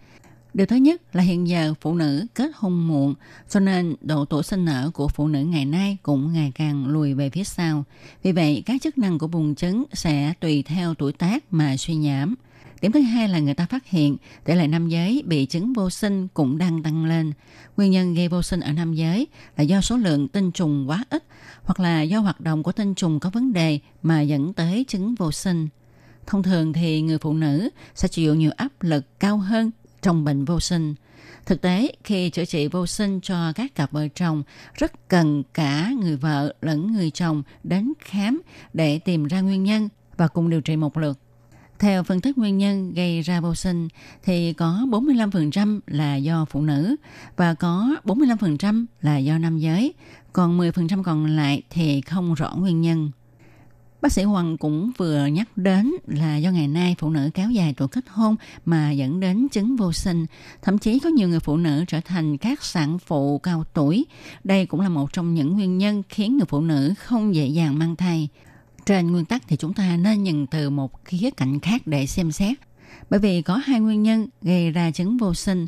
[0.55, 3.15] Điều thứ nhất là hiện giờ phụ nữ kết hôn muộn,
[3.49, 7.15] cho nên độ tuổi sinh nở của phụ nữ ngày nay cũng ngày càng lùi
[7.15, 7.85] về phía sau.
[8.23, 12.03] Vì vậy, các chức năng của buồng trứng sẽ tùy theo tuổi tác mà suy
[12.03, 12.35] giảm.
[12.81, 15.91] Điểm thứ hai là người ta phát hiện tỷ lệ nam giới bị chứng vô
[15.91, 17.33] sinh cũng đang tăng lên.
[17.77, 21.05] Nguyên nhân gây vô sinh ở nam giới là do số lượng tinh trùng quá
[21.11, 21.25] ít
[21.65, 25.15] hoặc là do hoạt động của tinh trùng có vấn đề mà dẫn tới chứng
[25.15, 25.69] vô sinh.
[26.27, 29.71] Thông thường thì người phụ nữ sẽ chịu nhiều áp lực cao hơn
[30.03, 30.95] trong bệnh vô sinh.
[31.47, 34.43] Thực tế, khi chữa trị vô sinh cho các cặp vợ chồng,
[34.75, 39.89] rất cần cả người vợ lẫn người chồng đến khám để tìm ra nguyên nhân
[40.17, 41.19] và cùng điều trị một lượt.
[41.79, 43.89] Theo phân tích nguyên nhân gây ra vô sinh
[44.25, 46.97] thì có 45% là do phụ nữ
[47.37, 49.95] và có 45% là do nam giới,
[50.33, 53.11] còn 10% còn lại thì không rõ nguyên nhân.
[54.07, 57.75] Bác sĩ Hoàng cũng vừa nhắc đến là do ngày nay phụ nữ kéo dài
[57.77, 60.27] tuổi kết hôn mà dẫn đến chứng vô sinh.
[60.63, 64.07] Thậm chí có nhiều người phụ nữ trở thành các sản phụ cao tuổi.
[64.45, 67.79] Đây cũng là một trong những nguyên nhân khiến người phụ nữ không dễ dàng
[67.79, 68.29] mang thai.
[68.87, 72.33] Trên nguyên tắc thì chúng ta nên nhìn từ một khía cạnh khác để xem
[72.33, 72.57] xét.
[73.11, 75.67] Bởi vì có hai nguyên nhân gây ra chứng vô sinh.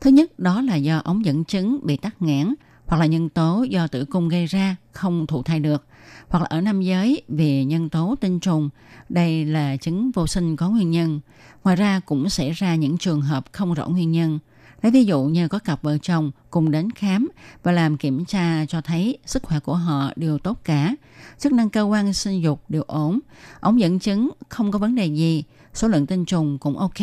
[0.00, 2.54] Thứ nhất, đó là do ống dẫn chứng bị tắc nghẽn
[2.86, 5.86] hoặc là nhân tố do tử cung gây ra không thụ thai được
[6.28, 8.68] hoặc là ở nam giới vì nhân tố tinh trùng.
[9.08, 11.20] Đây là chứng vô sinh có nguyên nhân.
[11.64, 14.38] Ngoài ra cũng xảy ra những trường hợp không rõ nguyên nhân.
[14.82, 17.28] Lấy ví dụ như có cặp vợ chồng cùng đến khám
[17.62, 20.94] và làm kiểm tra cho thấy sức khỏe của họ đều tốt cả,
[21.38, 23.18] chức năng cơ quan sinh dục đều ổn,
[23.60, 25.44] ống dẫn chứng không có vấn đề gì,
[25.74, 26.98] số lượng tinh trùng cũng ok,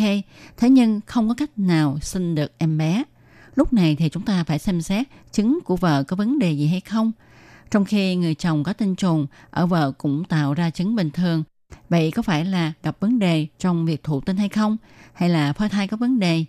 [0.56, 3.02] thế nhưng không có cách nào sinh được em bé.
[3.54, 6.66] Lúc này thì chúng ta phải xem xét trứng của vợ có vấn đề gì
[6.66, 7.12] hay không.
[7.70, 11.42] Trong khi người chồng có tinh trùng, ở vợ cũng tạo ra trứng bình thường.
[11.88, 14.76] Vậy có phải là gặp vấn đề trong việc thụ tinh hay không?
[15.12, 16.44] Hay là phôi thai có vấn đề?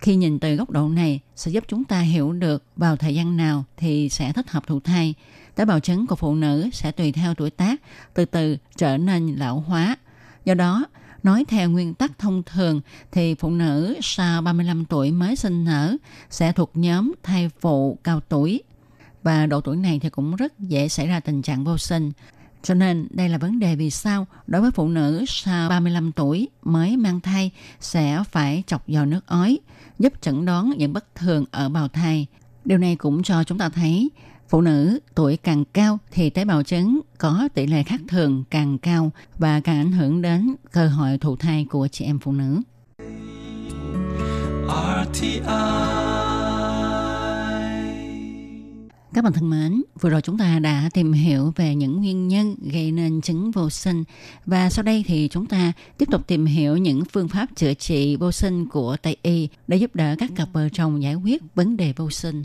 [0.00, 3.36] Khi nhìn từ góc độ này sẽ giúp chúng ta hiểu được vào thời gian
[3.36, 5.14] nào thì sẽ thích hợp thụ thai.
[5.54, 7.80] Tế bào trứng của phụ nữ sẽ tùy theo tuổi tác
[8.14, 9.96] từ từ trở nên lão hóa.
[10.44, 10.84] Do đó,
[11.22, 12.80] nói theo nguyên tắc thông thường
[13.12, 15.96] thì phụ nữ sau 35 tuổi mới sinh nở
[16.30, 18.62] sẽ thuộc nhóm thai phụ cao tuổi.
[19.24, 22.12] Và độ tuổi này thì cũng rất dễ xảy ra tình trạng vô sinh.
[22.62, 26.48] Cho nên đây là vấn đề vì sao đối với phụ nữ sau 35 tuổi
[26.62, 27.50] mới mang thai
[27.80, 29.58] sẽ phải chọc vào nước ói,
[29.98, 32.26] giúp chẩn đoán những bất thường ở bào thai.
[32.64, 34.10] Điều này cũng cho chúng ta thấy
[34.48, 38.78] Phụ nữ tuổi càng cao thì tế bào trứng có tỷ lệ khác thường càng
[38.78, 42.60] cao và càng ảnh hưởng đến cơ hội thụ thai của chị em phụ nữ.
[49.14, 52.56] Các bạn thân mến, vừa rồi chúng ta đã tìm hiểu về những nguyên nhân
[52.72, 54.04] gây nên chứng vô sinh
[54.46, 58.16] và sau đây thì chúng ta tiếp tục tìm hiểu những phương pháp chữa trị
[58.16, 61.76] vô sinh của Tây Y để giúp đỡ các cặp vợ chồng giải quyết vấn
[61.76, 62.44] đề vô sinh.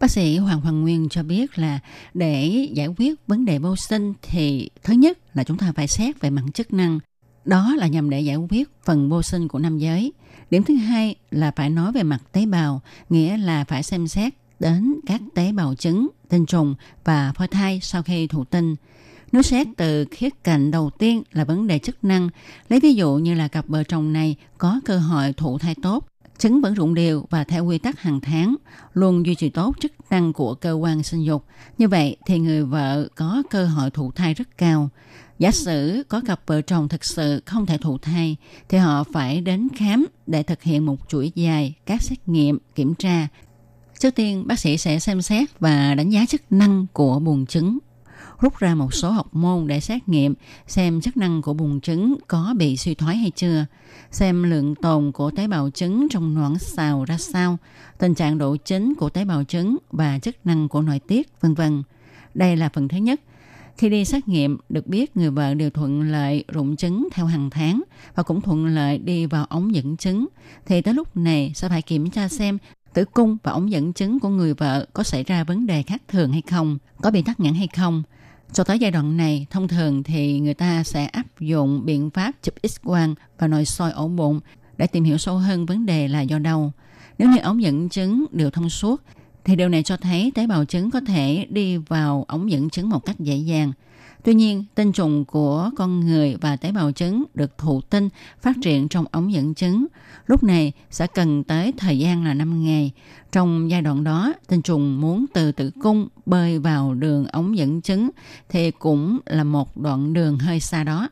[0.00, 1.78] Bác sĩ Hoàng Hoàng Nguyên cho biết là
[2.14, 6.20] để giải quyết vấn đề vô sinh thì thứ nhất là chúng ta phải xét
[6.20, 6.98] về mặt chức năng.
[7.44, 10.12] Đó là nhằm để giải quyết phần vô sinh của nam giới.
[10.50, 14.34] Điểm thứ hai là phải nói về mặt tế bào, nghĩa là phải xem xét
[14.60, 18.76] đến các tế bào trứng, tinh trùng và phôi thai sau khi thụ tinh.
[19.32, 22.28] Nếu xét từ khía cạnh đầu tiên là vấn đề chức năng,
[22.68, 26.08] lấy ví dụ như là cặp vợ chồng này có cơ hội thụ thai tốt,
[26.38, 28.56] trứng vẫn rụng đều và theo quy tắc hàng tháng,
[28.94, 31.44] luôn duy trì tốt chức năng của cơ quan sinh dục.
[31.78, 34.90] Như vậy thì người vợ có cơ hội thụ thai rất cao.
[35.38, 38.36] Giả sử có cặp vợ chồng thực sự không thể thụ thai
[38.68, 42.94] thì họ phải đến khám để thực hiện một chuỗi dài các xét nghiệm, kiểm
[42.94, 43.28] tra.
[43.98, 47.78] Trước tiên, bác sĩ sẽ xem xét và đánh giá chức năng của buồng trứng
[48.40, 50.34] rút ra một số học môn để xét nghiệm
[50.66, 53.66] xem chức năng của buồng trứng có bị suy thoái hay chưa,
[54.10, 57.58] xem lượng tồn của tế bào trứng trong noãn xào ra sao,
[57.98, 61.54] tình trạng độ chính của tế bào trứng và chức năng của nội tiết, vân
[61.54, 61.82] vân.
[62.34, 63.20] Đây là phần thứ nhất.
[63.76, 67.50] Khi đi xét nghiệm, được biết người vợ đều thuận lợi rụng trứng theo hàng
[67.50, 67.82] tháng
[68.14, 70.26] và cũng thuận lợi đi vào ống dẫn trứng.
[70.66, 72.58] Thì tới lúc này sẽ phải kiểm tra xem
[72.94, 76.02] tử cung và ống dẫn trứng của người vợ có xảy ra vấn đề khác
[76.08, 78.02] thường hay không, có bị tắc nghẽn hay không.
[78.52, 82.32] Cho tới giai đoạn này, thông thường thì người ta sẽ áp dụng biện pháp
[82.42, 84.40] chụp x-quang và nội soi ổ bụng
[84.76, 86.72] để tìm hiểu sâu hơn vấn đề là do đâu.
[87.18, 89.02] Nếu như ống dẫn trứng đều thông suốt,
[89.44, 92.88] thì điều này cho thấy tế bào trứng có thể đi vào ống dẫn trứng
[92.88, 93.72] một cách dễ dàng.
[94.28, 98.08] Tuy nhiên, tinh trùng của con người và tế bào trứng được thụ tinh
[98.42, 99.86] phát triển trong ống dẫn trứng.
[100.26, 102.90] Lúc này sẽ cần tới thời gian là 5 ngày.
[103.32, 107.82] Trong giai đoạn đó, tinh trùng muốn từ tử cung bơi vào đường ống dẫn
[107.82, 108.10] trứng
[108.48, 111.08] thì cũng là một đoạn đường hơi xa đó.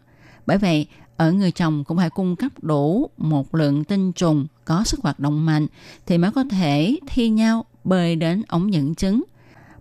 [0.46, 0.86] Bởi vậy,
[1.16, 5.20] ở người chồng cũng phải cung cấp đủ một lượng tinh trùng có sức hoạt
[5.20, 5.66] động mạnh
[6.06, 9.22] thì mới có thể thi nhau bơi đến ống dẫn trứng.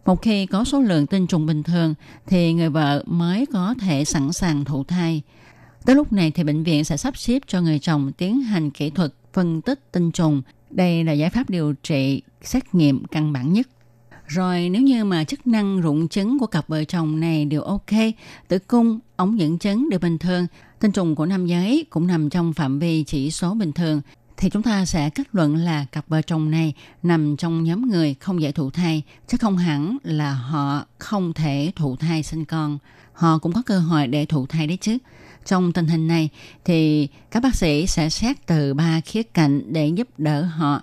[0.05, 1.93] Một khi có số lượng tinh trùng bình thường
[2.27, 5.21] thì người vợ mới có thể sẵn sàng thụ thai.
[5.85, 8.89] Tới lúc này thì bệnh viện sẽ sắp xếp cho người chồng tiến hành kỹ
[8.89, 10.41] thuật phân tích tinh trùng.
[10.69, 13.67] Đây là giải pháp điều trị xét nghiệm căn bản nhất.
[14.27, 17.91] Rồi nếu như mà chức năng rụng trứng của cặp vợ chồng này đều ok,
[18.47, 20.47] tử cung, ống dẫn trứng đều bình thường,
[20.79, 24.01] tinh trùng của nam giới cũng nằm trong phạm vi chỉ số bình thường,
[24.37, 26.73] thì chúng ta sẽ kết luận là cặp vợ chồng này
[27.03, 31.71] nằm trong nhóm người không dễ thụ thai, chứ không hẳn là họ không thể
[31.75, 32.77] thụ thai sinh con.
[33.13, 34.97] Họ cũng có cơ hội để thụ thai đấy chứ.
[35.45, 36.29] Trong tình hình này
[36.65, 40.81] thì các bác sĩ sẽ xét từ ba khía cạnh để giúp đỡ họ.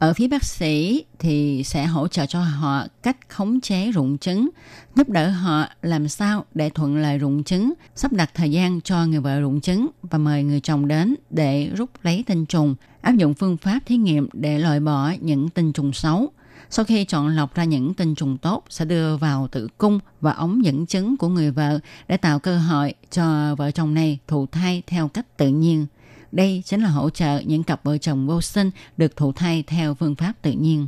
[0.00, 4.48] Ở phía bác sĩ thì sẽ hỗ trợ cho họ cách khống chế rụng trứng,
[4.96, 9.06] giúp đỡ họ làm sao để thuận lợi rụng trứng, sắp đặt thời gian cho
[9.06, 13.12] người vợ rụng trứng và mời người chồng đến để rút lấy tinh trùng, áp
[13.16, 16.32] dụng phương pháp thí nghiệm để loại bỏ những tinh trùng xấu.
[16.70, 20.32] Sau khi chọn lọc ra những tinh trùng tốt sẽ đưa vào tử cung và
[20.32, 21.78] ống dẫn chứng của người vợ
[22.08, 25.86] để tạo cơ hội cho vợ chồng này thụ thai theo cách tự nhiên.
[26.32, 29.94] Đây chính là hỗ trợ những cặp vợ chồng vô sinh được thụ thai theo
[29.94, 30.86] phương pháp tự nhiên.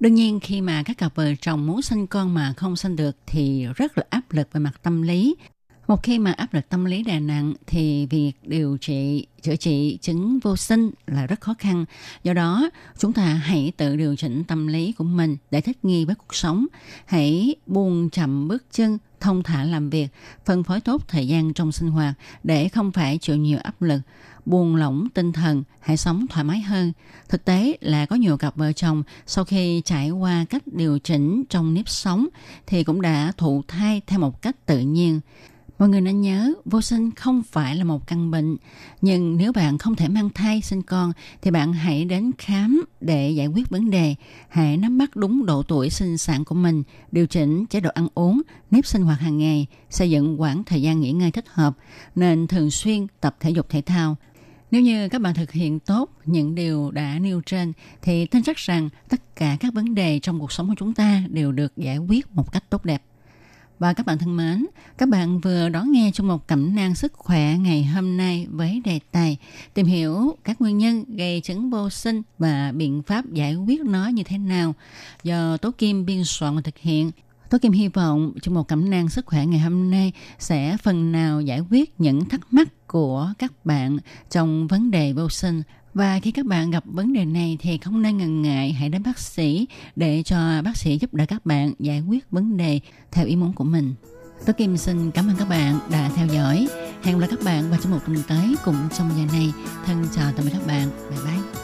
[0.00, 3.16] Đương nhiên khi mà các cặp vợ chồng muốn sinh con mà không sinh được
[3.26, 5.34] thì rất là áp lực về mặt tâm lý
[5.88, 9.98] một khi mà áp lực tâm lý đè nặng thì việc điều trị, chữa trị
[10.02, 11.84] chứng vô sinh là rất khó khăn.
[12.22, 16.04] Do đó, chúng ta hãy tự điều chỉnh tâm lý của mình để thích nghi
[16.04, 16.66] với cuộc sống.
[17.06, 20.08] Hãy buông chậm bước chân, thông thả làm việc,
[20.44, 24.00] phân phối tốt thời gian trong sinh hoạt để không phải chịu nhiều áp lực
[24.46, 26.92] buông lỏng tinh thần, hãy sống thoải mái hơn.
[27.28, 31.44] Thực tế là có nhiều cặp vợ chồng sau khi trải qua cách điều chỉnh
[31.48, 32.26] trong nếp sống
[32.66, 35.20] thì cũng đã thụ thai theo một cách tự nhiên.
[35.78, 38.56] Mọi người nên nhớ, vô sinh không phải là một căn bệnh,
[39.00, 43.30] nhưng nếu bạn không thể mang thai sinh con thì bạn hãy đến khám để
[43.30, 44.14] giải quyết vấn đề.
[44.48, 46.82] Hãy nắm bắt đúng độ tuổi sinh sản của mình,
[47.12, 50.82] điều chỉnh chế độ ăn uống, nếp sinh hoạt hàng ngày, xây dựng quãng thời
[50.82, 51.76] gian nghỉ ngơi thích hợp,
[52.14, 54.16] nên thường xuyên tập thể dục thể thao.
[54.74, 57.72] Nếu như các bạn thực hiện tốt những điều đã nêu trên
[58.02, 61.22] thì tin chắc rằng tất cả các vấn đề trong cuộc sống của chúng ta
[61.28, 63.02] đều được giải quyết một cách tốt đẹp.
[63.78, 64.66] Và các bạn thân mến,
[64.98, 68.82] các bạn vừa đón nghe trong một cẩm nang sức khỏe ngày hôm nay với
[68.84, 69.36] đề tài
[69.74, 74.08] tìm hiểu các nguyên nhân gây chứng vô sinh và biện pháp giải quyết nó
[74.08, 74.74] như thế nào
[75.22, 77.10] do Tố Kim biên soạn và thực hiện.
[77.50, 81.12] Tố Kim hy vọng trong một cẩm nang sức khỏe ngày hôm nay sẽ phần
[81.12, 83.98] nào giải quyết những thắc mắc của các bạn
[84.30, 85.62] trong vấn đề vô sinh
[85.94, 89.02] và khi các bạn gặp vấn đề này thì không nên ngần ngại, hãy đến
[89.02, 89.66] bác sĩ
[89.96, 92.80] để cho bác sĩ giúp đỡ các bạn giải quyết vấn đề
[93.12, 93.94] theo ý muốn của mình.
[94.46, 96.68] Tôi Kim xin cảm ơn các bạn đã theo dõi.
[97.02, 99.52] Hẹn gặp lại các bạn vào trong một tuần tới cùng trong giờ này.
[99.86, 100.88] Thân chào tạm biệt các bạn.
[101.10, 101.63] Bye bye.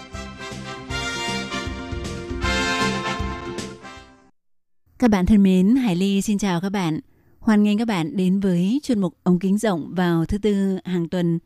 [5.01, 6.99] Các bạn thân mến, Hải Ly xin chào các bạn.
[7.39, 11.09] Hoan nghênh các bạn đến với chuyên mục ống kính rộng vào thứ tư hàng
[11.09, 11.39] tuần.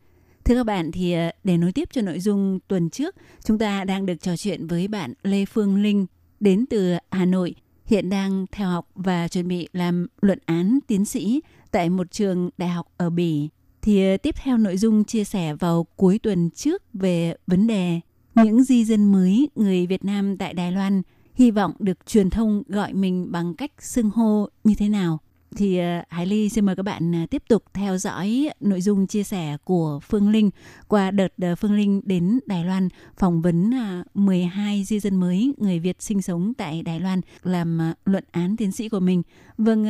[0.44, 3.84] Thưa các bạn, thì ờ, để nối tiếp cho nội dung tuần trước, chúng ta
[3.84, 6.06] đang được trò chuyện với bạn Lê Phương Linh
[6.40, 7.54] đến từ Hà Nội,
[7.86, 11.40] hiện đang theo học và chuẩn bị làm luận án tiến sĩ
[11.70, 13.48] tại một trường đại học ở Bỉ.
[13.82, 18.00] Thì ờ, tiếp theo nội dung chia sẻ vào cuối tuần trước về vấn đề
[18.34, 21.02] những di dân mới người Việt Nam tại Đài Loan
[21.36, 25.18] hy vọng được truyền thông gọi mình bằng cách xưng hô như thế nào.
[25.56, 29.06] Thì ờ, Hải Ly xin mời các bạn ờ, tiếp tục theo dõi nội dung
[29.06, 30.50] chia sẻ của Phương Linh
[30.88, 33.70] qua đợt ờ, Phương Linh đến Đài Loan phỏng vấn
[34.14, 38.72] 12 di dân mới người Việt sinh sống tại Đài Loan làm luận án tiến
[38.72, 39.22] sĩ của mình.
[39.58, 39.86] Vâng,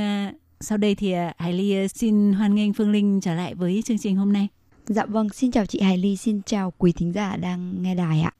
[0.60, 4.16] sau đây thì Hải Ly xin hoan nghênh Phương Linh trở lại với chương trình
[4.16, 4.48] hôm nay.
[4.86, 8.20] Dạ vâng, xin chào chị Hải Ly, xin chào quý thính giả đang nghe đài
[8.20, 8.32] ạ.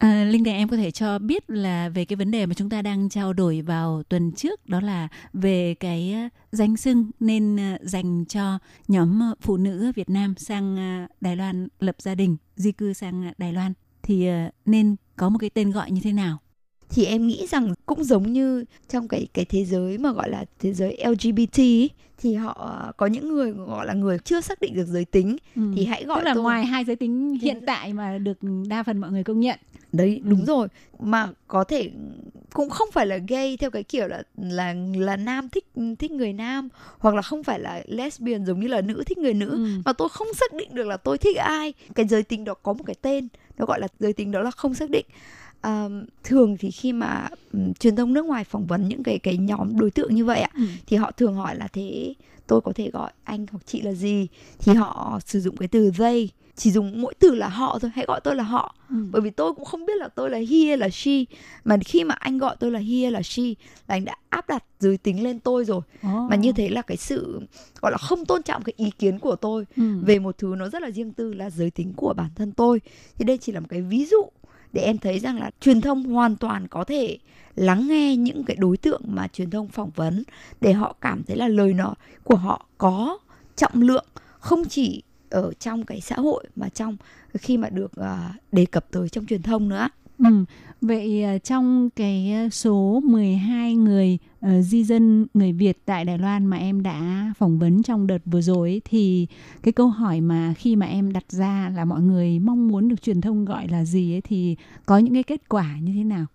[0.00, 2.70] À, Linh Đài em có thể cho biết là về cái vấn đề mà chúng
[2.70, 7.56] ta đang trao đổi vào tuần trước đó là về cái ờ, danh xưng nên
[7.56, 10.76] ờ, dành cho nhóm ờ, phụ nữ Việt Nam sang
[11.20, 13.72] Đài Loan lập gia đình, di cư sang Đài Loan
[14.02, 14.28] thì
[14.66, 16.38] nên có một cái tên gọi như thế nào?
[16.90, 20.44] Thì em nghĩ rằng cũng giống như trong cái cái thế giới mà gọi là
[20.58, 24.74] thế giới LGBT ý, thì họ có những người gọi là người chưa xác định
[24.74, 25.36] được giới tính
[25.76, 26.20] thì hãy gọi Ừ.
[26.20, 28.38] Tức là tôi ngoài hai giới tính hiện tại mà được
[28.68, 29.58] đa phần mọi người công nhận.
[29.92, 30.30] Đấy Ừ.
[30.30, 30.68] đúng rồi
[30.98, 31.90] mà có thể
[32.52, 35.66] cũng không phải là gay theo cái kiểu là là là nam thích
[35.98, 36.68] thích người nam
[36.98, 39.66] hoặc là không phải là lesbian giống như là nữ thích người nữ Ừ.
[39.84, 42.72] mà tôi không xác định được là tôi thích ai cái giới tính đó có
[42.72, 43.28] một cái tên
[43.58, 45.06] nó gọi là giới tính đó là không xác định
[45.60, 45.88] à,
[46.24, 49.78] thường thì khi mà ừm, truyền thông nước ngoài phỏng vấn những cái cái nhóm
[49.78, 50.62] đối tượng như vậy ạ Ừ.
[50.86, 52.14] thì họ thường hỏi là thế
[52.46, 54.28] tôi có thể gọi anh hoặc chị là gì
[54.58, 56.28] thì họ sử dụng cái từ they
[56.60, 58.74] chỉ dùng mỗi từ là họ thôi hãy gọi tôi là họ.
[58.90, 58.96] Ừ.
[59.12, 61.24] bởi vì tôi cũng không biết là tôi là he hay là she.
[61.64, 64.48] Mà khi mà anh gọi tôi là he hay là she là anh đã áp
[64.48, 65.80] đặt giới tính lên tôi rồi.
[66.02, 67.40] Mà như thế là cái sự
[67.80, 69.82] gọi là không tôn trọng cái ý kiến của tôi Ừ.
[70.04, 72.80] về một thứ nó rất là riêng tư là giới tính của bản thân tôi.
[73.18, 74.22] Thì đây chỉ là một cái ví dụ
[74.72, 77.18] để em thấy rằng là truyền thông hoàn toàn có thể
[77.56, 80.22] lắng nghe những cái đối tượng mà truyền thông phỏng vấn
[80.60, 81.94] để họ cảm thấy là lời nói
[82.24, 83.18] của họ có
[83.56, 84.04] trọng lượng
[84.40, 86.96] không chỉ ở trong cái xã hội mà trong
[87.34, 89.88] khi mà được à, đề cập tới trong truyền thông nữa
[90.24, 90.44] Ừ.
[90.80, 96.18] Vậy ờ, trong cái ờ, số 12 người ờ, di dân người Việt tại Đài
[96.18, 99.26] Loan mà em đã phỏng vấn trong đợt vừa rồi ấy, thì
[99.62, 103.02] cái câu hỏi mà khi mà em đặt ra là mọi người mong muốn được
[103.02, 104.56] truyền thông gọi là gì ấy thì
[104.86, 106.26] có những cái kết quả như thế nào?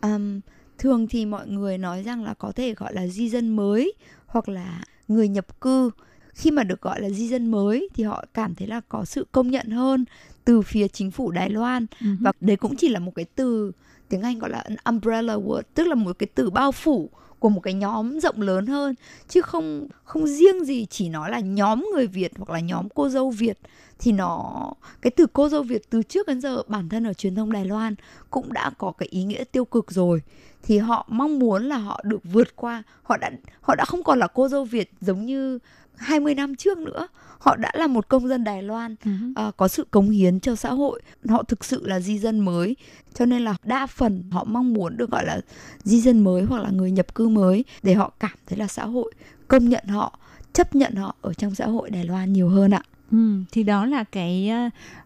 [0.00, 0.40] Ừm,
[0.78, 3.92] thường thì mọi người nói rằng là có thể gọi là di dân mới
[4.26, 5.90] hoặc là người nhập cư
[6.34, 9.26] khi mà được gọi là di dân mới thì họ cảm thấy là có sự
[9.32, 10.04] công nhận hơn
[10.44, 11.86] từ phía chính phủ Đài Loan.
[12.00, 12.06] Ừ.
[12.20, 13.72] và đấy cũng chỉ là một cái từ
[14.08, 17.48] tiếng Anh gọi là an umbrella word tức là một cái từ bao phủ của
[17.48, 18.94] một cái nhóm rộng lớn hơn.
[19.28, 23.08] Chứ không không riêng gì chỉ nói là nhóm người Việt hoặc là nhóm cô
[23.08, 23.58] dâu Việt
[23.98, 24.72] thì nó
[25.02, 27.64] cái từ cô dâu Việt từ trước đến giờ bản thân ở truyền thông Đài
[27.64, 27.94] Loan
[28.30, 30.22] cũng đã có cái ý nghĩa tiêu cực rồi.
[30.62, 33.30] Thì họ mong muốn là họ được vượt qua họ đã
[33.60, 35.58] họ đã không còn là cô dâu Việt giống như
[35.96, 37.06] 20 năm trước nữa
[37.38, 39.10] họ đã là một công dân Đài Loan Ừ.
[39.34, 42.76] à, có sự cống hiến cho xã hội họ thực sự là di dân mới
[43.14, 45.40] cho nên là đa phần họ mong muốn được gọi là
[45.82, 48.84] di dân mới hoặc là người nhập cư mới để họ cảm thấy là xã
[48.84, 49.12] hội
[49.48, 50.18] công nhận họ
[50.52, 52.82] chấp nhận họ ở trong xã hội Đài Loan nhiều hơn ạ.
[53.12, 53.18] Ừ,
[53.52, 54.50] thì đó là cái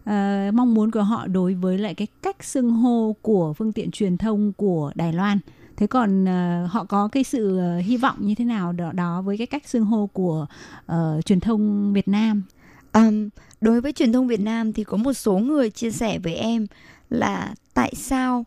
[0.01, 3.91] uh, mong muốn của họ đối với lại cái cách xưng hô của phương tiện
[3.91, 5.39] truyền thông của Đài Loan.
[5.79, 9.21] Thế còn uh, họ có cái sự uh, hy vọng như thế nào đó, đó
[9.21, 10.45] với cái cách xưng hô của
[10.91, 12.43] uh, truyền thông Việt Nam?
[12.93, 13.29] Um,
[13.61, 16.67] đối với truyền thông Việt Nam thì có một số người chia sẻ với em
[17.09, 18.45] là tại sao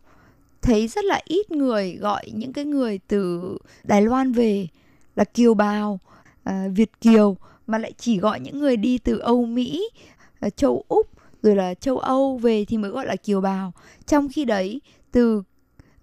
[0.62, 3.42] thấy rất là ít người gọi những cái người từ
[3.84, 4.68] Đài Loan về
[5.16, 5.98] là kiều bào,
[6.48, 9.88] uh, Việt kiều mà lại chỉ gọi những người đi từ Âu Mỹ,
[10.46, 11.08] uh, châu Úc
[11.42, 13.72] rồi là châu Âu về thì mới gọi là kiều bào.
[14.06, 14.80] Trong khi đấy
[15.12, 15.42] từ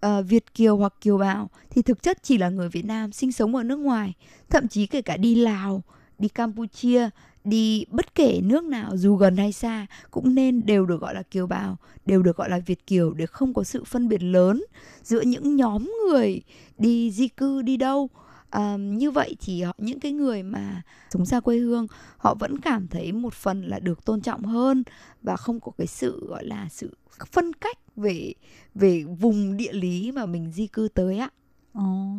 [0.06, 3.32] uh, Việt kiều hoặc kiều bào thì thực chất chỉ là người Việt Nam sinh
[3.32, 4.14] sống ở nước ngoài,
[4.50, 5.84] thậm chí kể cả đi Lào,
[6.20, 7.10] đi Campuchia,
[7.44, 11.24] đi bất kể nước nào dù gần hay xa cũng nên đều được gọi là
[11.24, 14.64] kiều bào, đều được gọi là Việt kiều để không có sự phân biệt lớn
[15.04, 16.42] giữa những nhóm người
[16.78, 18.10] đi di cư đi đâu.
[18.50, 21.88] À, như vậy thì họ, những cái người mà sống xa quê hương
[22.18, 24.84] họ vẫn cảm thấy một phần là được tôn trọng hơn
[25.22, 26.98] và không có cái sự gọi là sự
[27.32, 28.34] phân cách về
[28.76, 31.30] về vùng địa lý mà mình di cư tới ạ.
[31.74, 32.16] Ồ,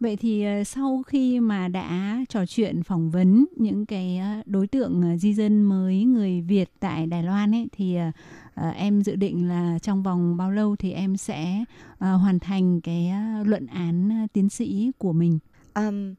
[0.00, 4.66] vậy thì ờ, sau khi mà đã trò chuyện phỏng vấn những cái ờ, đối
[4.66, 7.96] tượng ờ, di dân mới người Việt tại Đài Loan ấy thì
[8.76, 11.64] em dự định là trong vòng bao lâu thì em sẽ
[11.98, 13.12] hoàn thành cái
[13.44, 15.38] luận án tiến sĩ của mình?
[15.76, 16.14] Um,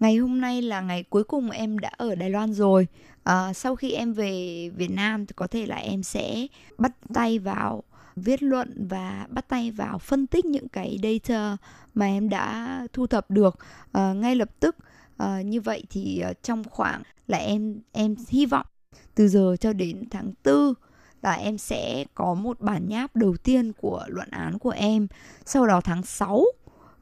[0.00, 2.86] ngày hôm nay là ngày cuối cùng em đã ở Đài Loan rồi.
[3.24, 6.46] À, sau khi em về Việt Nam thì có thể là em sẽ
[6.78, 7.82] bắt tay vào
[8.16, 11.56] viết luận và bắt tay vào phân tích những cái data
[11.94, 13.58] mà em đã thu thập được
[13.92, 14.76] à, ngay lập tức.
[15.16, 18.66] À, như vậy thì trong khoảng là em em hy vọng
[19.14, 20.74] từ giờ cho đến tháng 4
[21.22, 25.06] là em sẽ có một bản nháp đầu tiên của luận án của em.
[25.44, 26.44] Sau đó tháng 6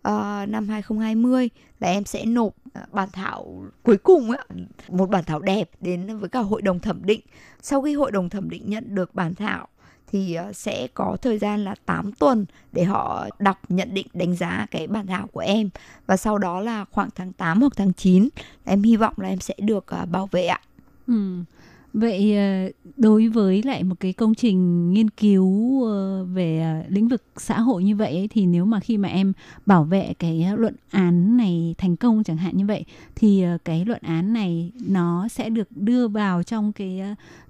[0.03, 4.39] ờ, năm 2020 là em sẽ nộp ờ, bản thảo cuối cùng ấy,
[4.89, 7.21] một bản thảo đẹp đến với cả hội đồng thẩm định.
[7.63, 9.69] Sau khi hội đồng thẩm định nhận được bản thảo
[10.13, 14.37] thì ờ, sẽ có thời gian là 8 tuần để họ đọc nhận định đánh
[14.37, 15.71] giá cái bản thảo của em
[16.07, 18.29] và sau đó là khoảng tháng 8 hoặc tháng 9
[18.65, 20.61] em hy vọng là em sẽ được ờ, bảo vệ ạ.
[21.07, 21.15] Ừ.
[21.93, 27.09] Vậy ờ, đối với lại một cái công trình nghiên cứu ờ, về ờ, lĩnh
[27.09, 29.33] vực xã hội như vậy ấy, thì nếu mà khi mà em
[29.67, 32.85] bảo vệ cái luận án này thành công chẳng hạn như vậy
[33.17, 37.01] thì cái luận án này nó sẽ được đưa vào trong cái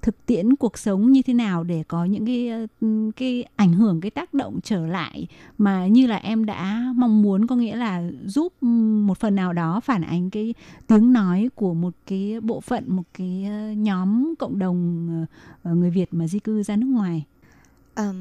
[0.03, 2.51] thực tiễn cuộc sống như thế nào để có những cái
[3.17, 5.27] cái ảnh hưởng cái tác động trở lại
[5.59, 8.67] mà như là em đã mong muốn có nghĩa là giúp ừ,
[9.07, 10.55] một phần nào đó phản ánh cái
[10.87, 15.09] tiếng nói của một cái bộ phận một cái nhóm cộng đồng
[15.63, 17.25] ờ, ờ, người Việt mà di cư ra nước ngoài.
[17.95, 18.13] À,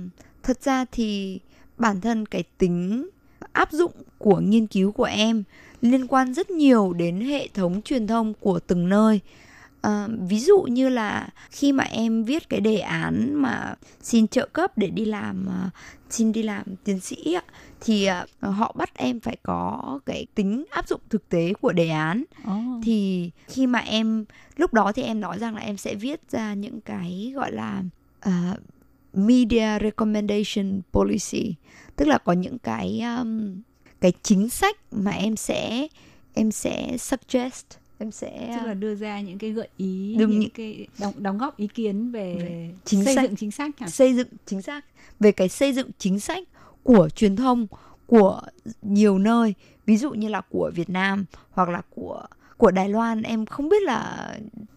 [0.43, 1.39] thật ra thì
[1.77, 3.09] bản thân cái tính
[3.51, 5.43] áp dụng của nghiên cứu của em
[5.81, 9.19] liên quan rất nhiều đến hệ thống truyền thông của từng nơi.
[9.81, 14.47] À, ví dụ như là khi mà em viết cái đề án mà xin trợ
[14.53, 15.69] cấp để đi làm à,
[16.09, 17.37] xin đi làm tiến sĩ
[17.81, 21.89] thì à, họ bắt em phải có cái tính áp dụng thực tế của đề
[21.89, 22.83] án Oh.
[22.83, 24.25] thì khi mà em
[24.55, 27.83] lúc đó thì em nói rằng là em sẽ viết ra những cái gọi là
[28.19, 28.55] à,
[29.13, 31.55] media recommendation policy
[31.95, 33.61] tức là có những cái um,
[34.01, 35.87] cái chính sách mà em sẽ
[36.33, 37.65] em sẽ suggest
[37.99, 41.37] em sẽ Tức là đưa ra những cái gợi ý, những những- cái đóng, đóng
[41.37, 43.23] góp ý kiến về Chính xây sách.
[43.25, 43.87] dựng chính sách hả?
[43.87, 44.85] xây dựng chính xác
[45.19, 46.47] về cái xây dựng chính sách
[46.83, 47.67] của truyền thông
[48.05, 48.41] của
[48.81, 49.53] nhiều nơi
[49.85, 52.25] ví dụ như là của Việt Nam hoặc là của
[52.57, 54.29] của Đài Loan em không biết là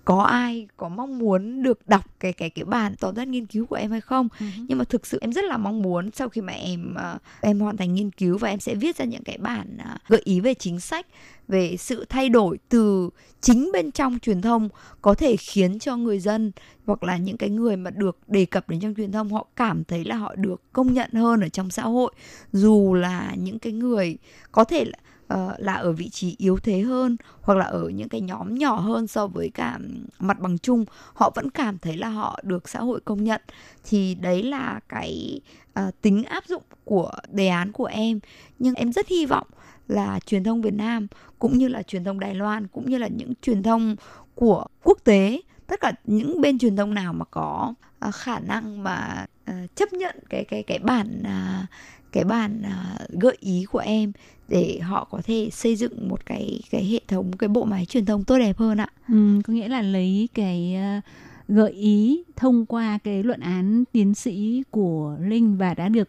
[0.04, 3.66] có ai có mong muốn được đọc cái cái cái bản tóm tắt nghiên cứu
[3.66, 4.46] của em hay không Ừ.
[4.68, 7.60] nhưng mà thực sự em rất là mong muốn sau khi mà em ờ, em
[7.60, 10.40] hoàn thành nghiên cứu và em sẽ viết ra những cái bản ờ, gợi ý
[10.40, 11.06] về chính sách
[11.48, 13.10] về sự thay đổi từ
[13.40, 14.68] chính bên trong truyền thông
[15.02, 16.52] có thể khiến cho người dân
[16.86, 19.84] hoặc là những cái người mà được đề cập đến trong truyền thông họ cảm
[19.84, 22.12] thấy là họ được công nhận hơn ở trong xã hội
[22.52, 24.18] dù là những cái người
[24.52, 24.98] có thể là
[25.30, 28.80] Ờ, là ở vị trí yếu thế hơn hoặc là ở những cái nhóm nhỏ
[28.80, 29.78] hơn so với cả
[30.18, 33.40] mặt bằng chung họ vẫn cảm thấy là họ được xã hội công nhận.
[33.84, 35.40] Thì đấy là cái
[35.80, 38.20] uh, tính áp dụng của đề án của em.
[38.58, 39.46] Nhưng em rất hy vọng
[39.88, 41.06] là truyền thông Việt Nam
[41.38, 43.96] cũng như là truyền thông Đài Loan cũng như là những truyền thông
[44.34, 47.74] của quốc tế tất cả những bên truyền thông nào mà có
[48.08, 51.68] uh, khả năng mà uh, chấp nhận cái cái cái bản uh,
[52.12, 54.12] cái bản à, gợi ý của em
[54.50, 58.04] để họ có thể xây dựng một cái cái hệ thống cái bộ máy truyền
[58.04, 58.88] thông tốt đẹp hơn ạ.
[59.08, 61.00] Ừ, có nghĩa là lấy cái ờ,
[61.48, 66.08] gợi ý thông qua cái luận án tiến sĩ của Linh và đã được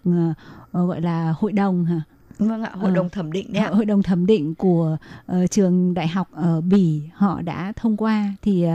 [0.71, 2.01] ờ, gọi là hội đồng hả?
[2.39, 3.69] Vâng ạ, hội đồng thẩm định đấy ạ.
[3.69, 8.33] hội đồng thẩm định của ờ, trường đại học ở Bỉ họ đã thông qua
[8.41, 8.65] thì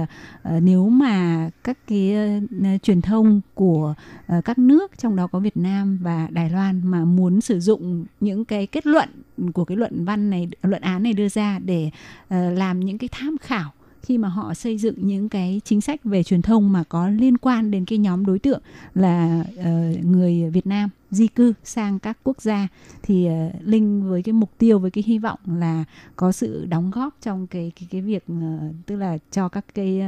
[0.43, 2.15] ờ, nếu mà các cái
[2.63, 3.95] ờ, truyền thông của
[4.27, 8.05] ờ, các nước trong đó có Việt Nam và Đài Loan mà muốn sử dụng
[8.21, 9.09] những cái kết luận
[9.55, 11.91] của cái luận văn này luận án này đưa ra để
[12.25, 13.73] uh, làm những cái tham khảo
[14.07, 17.39] khi mà họ xây dựng những cái chính sách về truyền thông mà có liên
[17.39, 18.61] quan đến cái nhóm đối tượng
[18.95, 22.69] là uh, người Việt Nam di cư sang các quốc gia
[23.03, 25.85] thì uh, Linh với cái mục tiêu với cái hy vọng là
[26.17, 30.03] có sự đóng góp trong cái cái cái việc uh, tức là cho các cái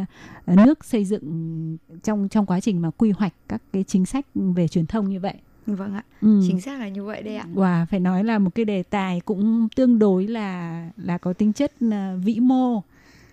[0.53, 4.26] uh, nước xây dựng trong trong quá trình mà quy hoạch các cái chính sách
[4.35, 5.35] về truyền thông như vậy.
[5.77, 6.41] Vâng ạ, Ừ.
[6.47, 7.47] chính xác là như vậy đấy ạ.
[7.55, 11.53] Wow, phải nói là một cái đề tài cũng tương đối là là có tính
[11.53, 12.83] chất ờ, vĩ mô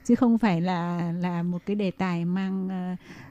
[0.05, 2.69] chứ không phải là là một cái đề tài mang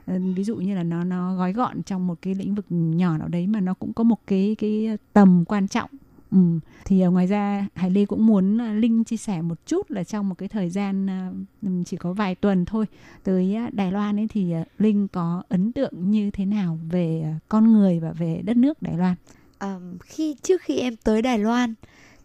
[0.07, 3.17] ờ, ví dụ như là nó nó gói gọn trong một cái lĩnh vực nhỏ
[3.17, 5.89] nào đấy mà nó cũng có một cái cái tầm quan trọng.
[6.35, 6.59] Ừ.
[6.85, 10.03] Thì ờ, ngoài ra Hải Lê cũng muốn ờ, Linh chia sẻ một chút là
[10.03, 12.85] trong một cái thời gian ờ, chỉ có vài tuần thôi
[13.23, 17.99] tới Đài Loan ấy thì Linh có ấn tượng như thế nào về con người
[17.99, 19.15] và về đất nước Đài Loan?
[19.57, 21.73] Ờm, khi trước khi em tới Đài Loan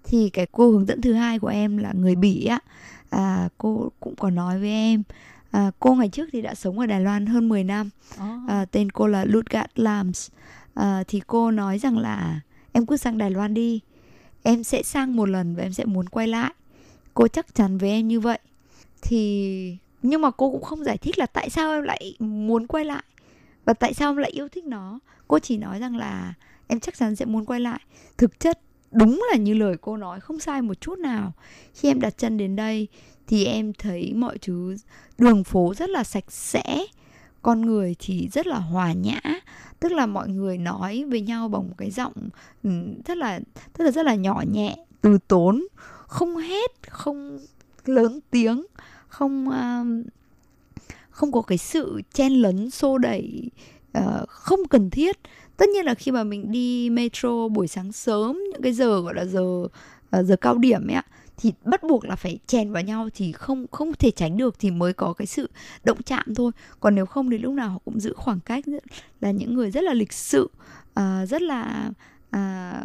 [0.05, 2.59] thì cái cô hướng dẫn thứ hai của em là người Bỉ á.
[3.11, 5.03] À, cô cũng có nói với em
[5.51, 7.91] à, cô ngày trước thì đã sống ở Đài Loan hơn 10 năm.
[8.49, 10.31] À, tên cô là Ludgard Lams.
[10.75, 12.41] À, thì cô nói rằng là
[12.73, 13.81] em cứ sang Đài Loan đi
[14.43, 16.53] em sẽ sang một lần và em sẽ muốn quay lại.
[17.15, 18.39] Cô chắc chắn với em như vậy.
[19.03, 22.85] Thì, nhưng mà cô cũng không giải thích là tại sao em lại muốn quay
[22.85, 23.05] lại
[23.65, 24.99] và tại sao em lại yêu thích nó.
[25.29, 26.35] Cô chỉ nói rằng là
[26.67, 27.81] em chắc chắn sẽ muốn quay lại.
[28.19, 28.61] Thực chất,
[28.91, 31.33] đúng là như lời cô nói, không sai một chút nào.
[31.75, 32.89] Khi em đặt chân đến đây
[33.27, 34.77] thì em thấy mọi thứ
[35.19, 36.87] đường phố rất là sạch sẽ
[37.43, 39.21] con người thì rất là hòa nhã
[39.81, 42.13] tức là mọi người nói với nhau bằng một cái giọng
[42.63, 42.71] ừ,
[43.07, 43.41] rất là
[43.79, 45.67] rất là rất là nhỏ nhẹ từ tốn
[46.07, 47.39] không hét không
[47.85, 48.67] lớn tiếng
[49.09, 50.07] không uh,
[51.11, 53.51] không có cái sự chen lấn xô đẩy
[53.99, 55.17] uh, không cần thiết.
[55.57, 59.15] Tất nhiên là khi mà mình đi metro buổi sáng sớm những cái giờ gọi
[59.15, 59.71] là giờ uh,
[60.25, 61.05] giờ cao điểm ấy ạ
[61.41, 64.71] thì bắt buộc là phải chèn vào nhau thì không không thể tránh được thì
[64.71, 65.51] mới có cái sự
[65.85, 66.53] động chạm thôi.
[66.81, 68.65] Còn nếu không thì lúc nào họ cũng giữ khoảng cách
[69.21, 70.51] là những người rất là lịch sự
[70.95, 71.91] ờ, rất là
[72.31, 72.83] à,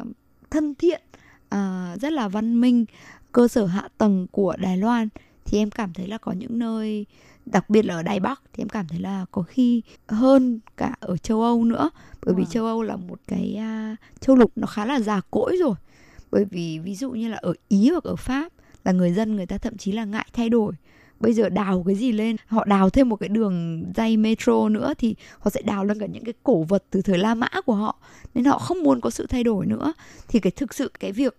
[0.50, 1.02] thân thiện
[1.50, 2.86] à, rất là văn minh
[3.32, 5.10] cơ sở hạ tầng của Đài Loan.
[5.46, 7.06] Thì em cảm thấy là có những nơi
[7.46, 10.96] đặc biệt là ở Đài Bắc thì em cảm thấy là có khi hơn cả
[11.00, 11.90] ở châu Âu nữa.
[12.26, 12.50] Bởi vì Wow.
[12.50, 15.76] châu Âu là một cái à, châu lục nó khá là già cỗi rồi
[16.36, 19.46] bởi vì ví dụ như là ở Ý hoặc ở Pháp là người dân người
[19.46, 20.74] ta thậm chí là ngại thay đổi.
[21.20, 24.94] Bây giờ đào cái gì lên họ đào thêm một cái đường dây metro nữa
[24.98, 27.74] thì họ sẽ đào lên cả những cái cổ vật từ thời La Mã của
[27.74, 27.98] họ
[28.34, 29.94] nên họ không muốn có sự thay đổi nữa.
[30.28, 31.38] Thì cái thực sự cái việc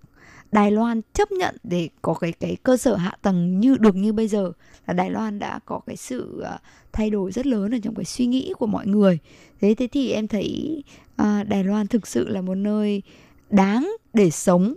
[0.53, 4.13] Đài Loan chấp nhận để có cái cái cơ sở hạ tầng như được như
[4.13, 4.53] bây giờ
[4.87, 6.59] là Đài Loan đã có cái sự ờ,
[6.93, 9.19] thay đổi rất lớn ở trong cái suy nghĩ của mọi người.
[9.61, 10.83] Thế thế thì em thấy
[11.17, 13.03] à, Đài Loan thực sự là một nơi
[13.51, 14.75] đáng để sống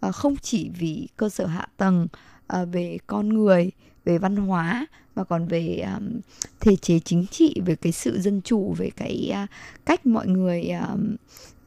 [0.00, 2.06] à, không chỉ vì cơ sở hạ tầng
[2.46, 3.70] à, về con người
[4.04, 4.86] về văn hóa
[5.16, 6.20] mà còn về um,
[6.60, 9.48] thể chế chính trị về cái sự dân chủ về cái uh,
[9.86, 11.16] cách mọi người um,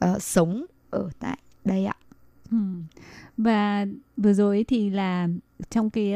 [0.04, 1.94] uh, sống ở tại đây ạ
[2.50, 2.56] Ừ.
[3.36, 3.86] Và
[4.16, 5.28] vừa rồi thì là
[5.70, 6.14] trong cái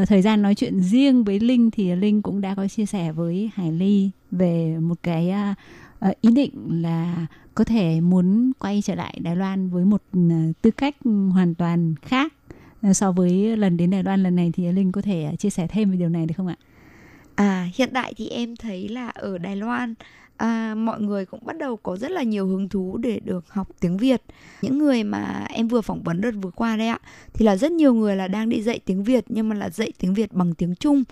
[0.00, 3.12] uh, thời gian nói chuyện riêng với Linh thì Linh cũng đã có chia sẻ
[3.12, 5.32] với Hải Ly về một cái
[6.06, 7.26] uh, ý định là
[7.60, 10.18] có thể muốn quay trở lại Đài Loan với một ờ,
[10.62, 10.96] tư cách
[11.32, 12.32] hoàn toàn khác
[12.82, 15.50] ờ, so với lần đến Đài Loan lần này thì Linh có thể ờ, chia
[15.50, 16.56] sẻ thêm về điều này được không ạ?
[17.34, 19.94] À, hiện tại thì em thấy là ở Đài Loan
[20.36, 23.68] à, mọi người cũng bắt đầu có rất là nhiều hứng thú để được học
[23.80, 24.22] tiếng Việt.
[24.62, 26.98] Những người mà em vừa phỏng vấn đợt vừa qua đấy ạ,
[27.32, 29.92] thì là rất nhiều người là đang đi dạy tiếng Việt nhưng mà là dạy
[29.98, 31.04] tiếng Việt bằng tiếng Trung.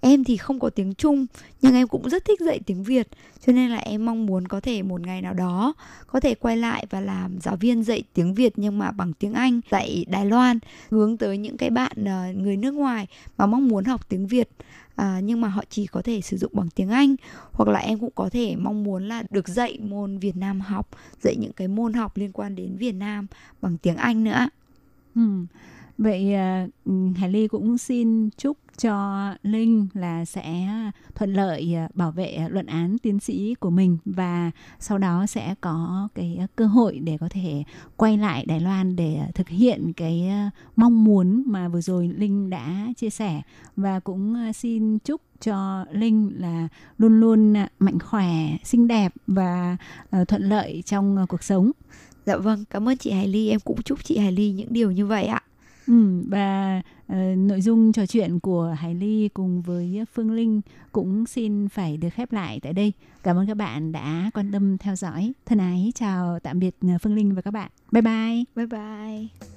[0.00, 1.26] Em thì không có tiếng Trung
[1.62, 3.08] nhưng em cũng rất thích dạy tiếng Việt
[3.46, 5.74] cho nên là em mong muốn có thể một ngày nào đó
[6.06, 9.32] có thể quay lại và làm giáo viên dạy tiếng Việt nhưng mà bằng tiếng
[9.32, 10.58] Anh tại Đài Loan
[10.90, 13.06] hướng tới những cái bạn ờ, người nước ngoài
[13.38, 14.48] mà mong muốn học tiếng Việt
[14.96, 17.16] à, nhưng mà họ chỉ có thể sử dụng bằng tiếng Anh
[17.52, 20.88] hoặc là em cũng có thể mong muốn là được dạy môn Việt Nam học
[21.22, 23.26] dạy những cái môn học liên quan đến Việt Nam
[23.62, 24.48] bằng tiếng Anh nữa
[25.14, 25.22] Ừ.
[25.98, 30.68] Vậy à, ừ, Hải Ly cũng xin chúc cho Linh là sẽ
[31.14, 35.26] thuận lợi à, bảo vệ à, luận án tiến sĩ của mình và sau đó
[35.26, 37.64] sẽ có cái à, cơ hội để có thể
[37.96, 40.30] quay lại Đài Loan để thực hiện cái
[40.76, 43.42] mong muốn mà vừa rồi Linh đã chia sẻ
[43.76, 46.68] và cũng xin chúc cho Linh là
[46.98, 49.76] luôn luôn mạnh khỏe, xinh đẹp và
[50.28, 51.70] thuận lợi trong cuộc sống.
[52.26, 53.48] Dạ vâng, cảm ơn chị Hải Ly.
[53.48, 55.42] Em cũng chúc chị Hải Ly những điều như vậy ạ.
[55.88, 56.82] Ừ, và
[57.12, 60.60] uh, nội dung trò chuyện của Hải Ly cùng với Phương Linh
[60.92, 62.92] cũng xin phải được khép lại tại đây.
[63.22, 65.32] Cảm ơn các bạn đã quan tâm theo dõi.
[65.46, 67.70] Thân ái chào tạm biệt ờ, Phương Linh và các bạn.
[67.92, 68.44] Bye bye.
[68.54, 69.48] Bye bye.